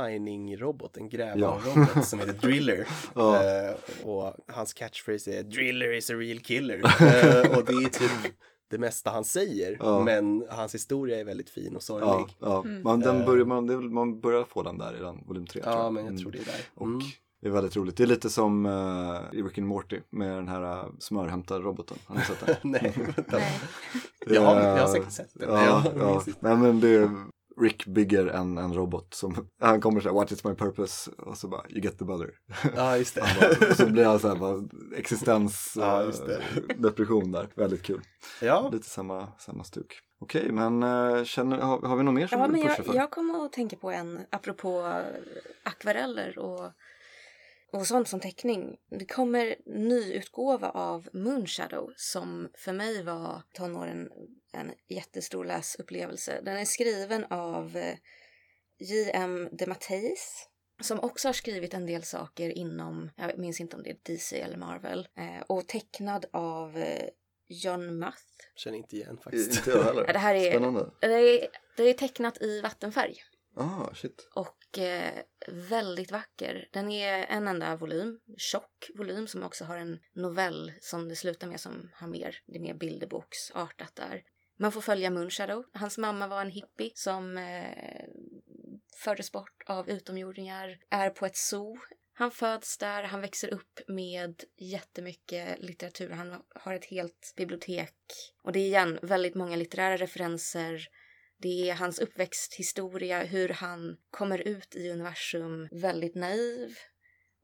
[0.00, 2.88] mining-robot, en grävarrobot som heter Driller.
[3.14, 3.44] Ja.
[3.44, 3.74] Eh,
[4.04, 6.76] och hans catchphrase är Driller is a real killer.
[7.00, 8.34] Eh, och det är typ
[8.72, 9.76] det mesta han säger.
[9.80, 10.04] Ja.
[10.04, 12.08] Men hans historia är väldigt fin och sorglig.
[12.08, 12.70] Ja, Ja, ja.
[12.84, 13.26] Man, den Eh.
[13.26, 15.92] börjar, man, man börjar få den där i den volym 3 tror jag.
[15.92, 16.22] men jag Mm.
[16.22, 16.60] tror det är där.
[16.74, 17.00] Och Mm.
[17.40, 17.96] Det är väldigt roligt.
[17.96, 21.96] Det är lite som uh, i Rick and Morty med den här uh, smörhämtarroboten.
[22.06, 22.56] Har ni sett den?
[22.70, 23.38] Nej, vänta.
[24.26, 24.32] Ja,
[24.76, 25.48] jag har säkert sett den.
[25.50, 26.22] Ja, ja.
[26.40, 27.10] Nej men det är
[27.60, 31.48] Rick bygger en, en robot som, han kommer säga what is my purpose och så
[31.48, 32.30] bara you get the butter.
[32.76, 33.70] Ja, just Han bara, det.
[33.70, 34.62] och så blir han så här bara
[34.96, 36.22] existens Ja, eh, just
[36.76, 37.48] depression där.
[37.54, 38.00] Väldigt kul.
[38.42, 40.00] Ja, Lite samma, samma stuk.
[40.20, 42.86] Okej, men eh, känner, har, har vi något mer som Ja, du men vill jag,
[42.86, 42.94] för?
[42.94, 45.02] jag kommer att tänka på en, apropå
[45.62, 46.60] akvareller och,
[47.72, 48.76] och sånt som teckning.
[48.90, 54.08] Det kommer nyutgåva av Moonshadow som för mig var tonåren
[54.52, 56.40] en jättestor läsupplevelse.
[56.44, 57.94] Den är skriven av eh,
[58.78, 59.48] J.M.
[59.52, 60.48] DeMatteis
[60.80, 64.40] som också har skrivit en del saker inom, jag minns inte om det är DC
[64.40, 67.08] eller Marvel, eh, och tecknad av eh,
[67.48, 68.16] John Muth.
[68.56, 69.56] känner inte igen faktiskt.
[69.58, 70.12] Inte jag heller.
[70.12, 70.90] Det här är- Spännande.
[71.00, 73.16] Det är, det är tecknat i vattenfärg.
[73.56, 74.28] Ah, shit.
[74.34, 76.68] och eh, väldigt vacker.
[76.72, 81.46] Den är en enda volym, tjock volym som också har en novell som det slutar
[81.46, 84.22] med som har mer, det är mer bilderboksartat där.
[84.58, 85.64] Man får följa Moonshadow.
[85.72, 88.04] Hans mamma var en hippie som eh,
[88.96, 91.78] fördes bort av utomjordingar, är på ett zoo.
[92.14, 96.10] Han föds där, han växer upp med jättemycket litteratur.
[96.10, 97.94] Han har ett helt bibliotek.
[98.42, 100.88] Och det är igen väldigt många litterära referenser.
[101.42, 106.76] Det är hans uppväxthistoria, hur han kommer ut i universum väldigt naiv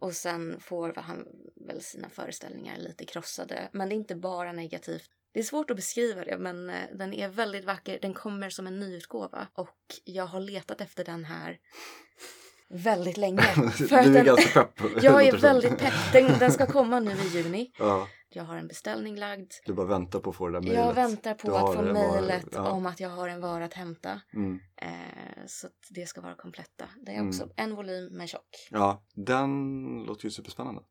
[0.01, 1.27] och sen får han
[1.67, 3.69] väl sina föreställningar lite krossade.
[3.73, 5.11] Men det är inte bara negativt.
[5.33, 7.99] Det är svårt att beskriva det, men eh, den är väldigt vacker.
[8.03, 11.59] Den kommer som en nyutgåva och jag har letat efter den här
[12.71, 13.43] väldigt länge.
[13.79, 14.91] du För att är den, ganska pepp.
[15.03, 16.13] jag är väldigt pepp.
[16.13, 17.73] Den, den ska komma nu i juni.
[17.79, 19.53] Ja, Jag har en beställning lagd.
[19.67, 20.79] du bara väntar på att få det där mejlet.
[20.79, 22.71] Jag väntar på Du att få mejlet ja.
[22.71, 24.21] om att jag har en vara att hämta.
[24.35, 24.61] Mm.
[24.83, 24.89] Eh,
[25.47, 26.85] så att det ska vara kompletta.
[27.07, 27.29] Det är Mm.
[27.29, 28.69] också en volym men tjock.
[28.71, 30.83] Ja, den låter ju superspännande.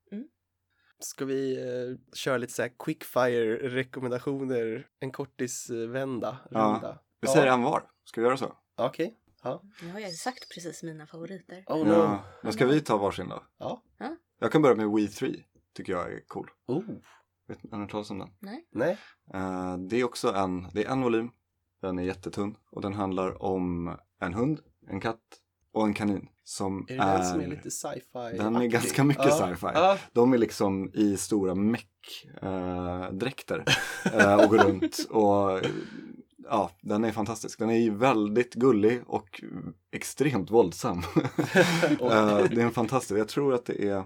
[1.00, 6.60] Ska vi eh, köra lite så här quickfire rekommendationer, en kortisvända, Ja.
[6.74, 7.00] runda?
[7.22, 7.84] Vi säger en var.
[8.04, 8.54] Ska vi göra så?
[8.78, 9.18] Okej,
[9.48, 9.62] ja.
[9.82, 11.64] Nu har jag ju sagt precis mina favoriter.
[11.68, 11.94] Oh no.
[11.94, 12.24] Ja.
[12.44, 13.44] Men ska vi ta varsin då?
[13.58, 13.82] Ja.
[14.40, 15.44] Jag kan börja med We 3.
[15.74, 16.50] Tycker jag är cool.
[16.68, 16.84] Oh,
[17.48, 18.30] Vet ni, har ni hört talas om den?
[18.72, 18.98] nej.
[19.34, 21.30] Eh, det är också en, det är en volym.
[21.82, 25.22] Den är jättetunn och den handlar om en hund, en katt
[25.72, 26.30] och en kanin.
[26.44, 28.38] Som Är det den som är lite sci-fi?
[28.38, 29.48] Den är ganska mycket ja.
[29.48, 29.68] sci-fi.
[29.74, 29.98] Ja.
[30.14, 33.66] De är liksom i stora meck-dräkter
[34.14, 35.62] eh, och går runt och
[36.50, 37.60] ja, den är fantastisk.
[37.60, 39.44] Den är väldigt gullig och
[39.92, 41.04] extremt våldsam.
[42.02, 44.04] Eh, det är en fantastisk, jag tror att det är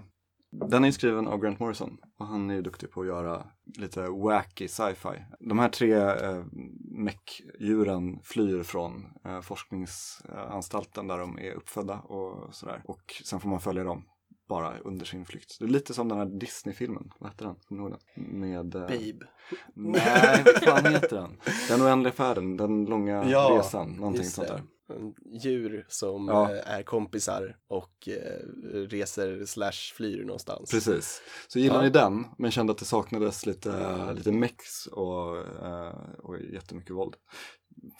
[0.52, 3.46] den är ju skriven av Grant Morrison och han är ju duktig på att göra
[3.78, 5.24] lite wacky sci-fi.
[5.40, 6.44] De här tre eh,
[6.90, 12.82] meck-djuren flyr från eh, forskningsanstalten där de är uppfödda och sådär.
[12.84, 14.04] Och sen får man följa dem
[14.48, 15.56] bara under sin flykt.
[15.58, 17.54] Det är lite som den här Disney-filmen, vad hette den?
[17.54, 18.40] Kommer ni ihåg den?
[18.40, 18.74] Med...
[18.74, 19.26] Eh, Babe.
[19.74, 21.40] Nej, vad fan heter den?
[21.68, 24.62] Den oändliga färden, den långa Ja, resan, någonting sånt där.
[24.88, 26.54] En Djur som Ja.
[26.54, 28.46] eh, är kompisar och eh,
[28.88, 30.70] reser slash flyr någonstans.
[30.70, 31.22] Precis.
[31.48, 31.82] Så gillar Ja.
[31.82, 37.14] ni den, men kände att det saknades lite, lite mex och, eh, och jättemycket våld.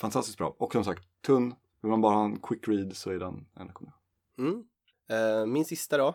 [0.01, 0.57] Fantastiskt bra.
[0.59, 1.55] Och som sagt, tunn.
[1.82, 3.93] Vill man bara ha en quick read så är den en rekommendation.
[4.38, 5.53] Mm.
[5.53, 6.14] Min sista då,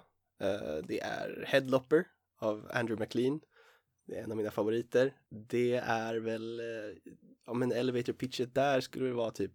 [0.87, 2.05] det är Headlopper
[2.39, 3.39] av Andrew McLean.
[4.07, 5.13] Det är en av mina favoriter.
[5.29, 6.65] Det är väl, eh,
[7.45, 9.53] ja men elevator pitchet där skulle det vara typ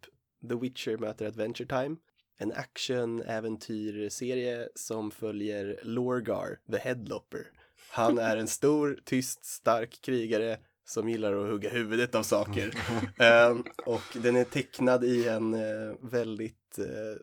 [0.48, 1.96] The Witcher möter Adventure Time.
[2.38, 7.46] En action-äventyrserie som följer Lorgar, the Headlopper.
[7.90, 12.74] Han är en stor, tyst, stark krigare som gillar att hugga huvudet av saker.
[13.18, 17.16] Ehm, och den är tecknad i en eh, väldigt eh,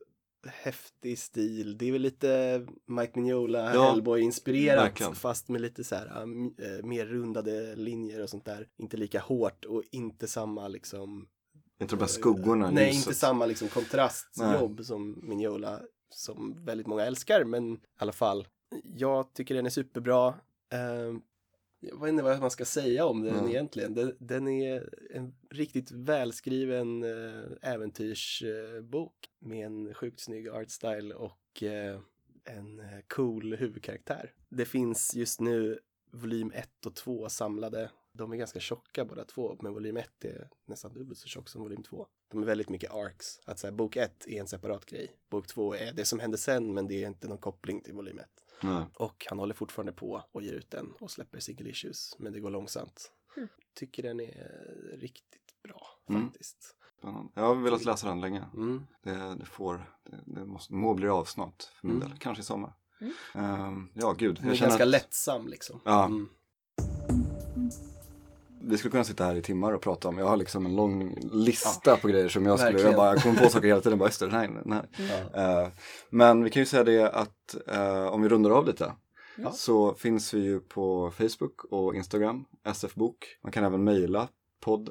[0.48, 1.78] häftig stil.
[1.78, 5.16] Det är väl lite Mike Mignola, Ja, Hellboy-inspirerat verkligen.
[5.16, 8.68] fast med lite så här eh, mer rundade linjer och sånt där.
[8.78, 11.28] Inte lika hårt och inte samma liksom
[11.82, 13.08] Inte de här skuggorna, Nej, ljuset.
[13.08, 18.48] inte samma liksom kontrastjobb som Mignola som väldigt många älskar, men i alla fall.
[18.84, 20.28] Jag tycker den är superbra.
[20.30, 21.20] Uh,
[21.80, 23.50] jag vet inte vad man ska säga om den Mm.
[23.50, 23.94] egentligen.
[23.94, 32.00] Den, den är en riktigt välskriven uh, äventyrsbok med en sjukt snygg artstyle och eh,
[32.44, 34.34] en eh, cool huvudkaraktär.
[34.50, 35.80] Det finns just nu
[36.12, 37.92] volym 1 och 2 samlade.
[38.12, 41.62] De är ganska tjocka båda två, men volym 1 är nästan dubbelt så tjock som
[41.62, 42.08] volym 2.
[42.32, 43.40] De är väldigt mycket arcs.
[43.46, 45.16] Att så här, bok 1 är en separat grej.
[45.30, 48.20] Bok 2 är det som hände sen, men det är inte någon koppling till volym
[48.20, 48.26] 1.
[48.64, 48.86] Nej.
[48.94, 52.40] Och han håller fortfarande på och ger ut den och släpper single issues, men det
[52.40, 53.12] går långsamt.
[53.38, 53.50] Mm.
[53.76, 56.24] Tycker den är riktigt bra Mm.
[56.30, 56.76] faktiskt.
[57.00, 57.32] Spännande.
[57.34, 58.46] Jag har velat läsa den länge.
[58.54, 58.88] Mm.
[59.04, 62.10] Det, det får, det, det måste, må bli av snart för min Mm.
[62.10, 62.18] del.
[62.20, 62.74] Kanske i sommar.
[63.36, 64.36] Ehm, ja, gud.
[64.36, 65.82] Den är ganska att lättsam liksom.
[65.86, 66.12] Ja.
[68.70, 68.72] Mm.
[68.72, 71.16] Vi skulle kunna sitta här i timmar och prata om, jag har liksom en lång
[71.32, 74.10] lista på grejer som jag skulle, jag bara jag kommer på saker hela tiden, bara
[74.10, 74.88] just det, här, den här.
[75.34, 75.62] Ja.
[75.62, 75.68] Eh,
[76.10, 78.94] men vi kan ju säga det att eh, om vi rundar av lite
[79.42, 79.52] Ja.
[79.52, 83.38] så finns vi ju på Facebook och Instagram, sfbok.
[83.44, 84.28] Man kan även mejla
[84.60, 84.90] podd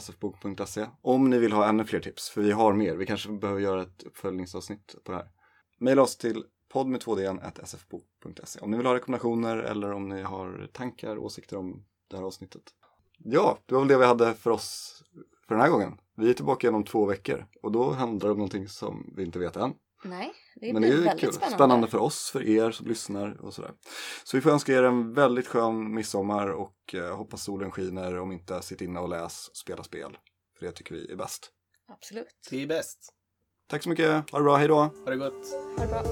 [0.00, 2.96] sfbok.se om ni vill ha ännu fler tips, för vi har mer.
[2.96, 5.28] Vi kanske behöver göra ett uppföljningsavsnitt på det här.
[5.78, 7.16] Mejla oss till podd med 2
[7.64, 12.24] sfbok.se om ni vill ha rekommendationer eller om ni har tankar, åsikter om det här
[12.24, 12.62] avsnittet.
[13.24, 15.02] Ja, det var väl det vi hade för oss
[15.48, 15.98] för den här gången.
[16.16, 19.24] Vi är tillbaka igen om två veckor och då handlar det om någonting som vi
[19.24, 19.74] inte vet än.
[20.04, 21.32] Nej, det Men det blir är ju väldigt kul.
[21.32, 21.56] spännande.
[21.56, 21.86] Spännande.
[21.88, 23.72] för oss, för er som lyssnar och sådär.
[24.24, 28.18] Så vi får önska er en väldigt skön midsommar och eh, hoppas solen skiner.
[28.18, 30.18] Om inte, sitt inne och läs och spela spel.
[30.58, 31.50] För det tycker vi är bäst.
[31.88, 32.26] Absolut.
[32.50, 33.14] Det är bäst.
[33.70, 34.74] Tack så mycket, ha det bra, hej då!
[34.74, 35.46] Ha det gott.
[35.78, 36.02] Ha det bra.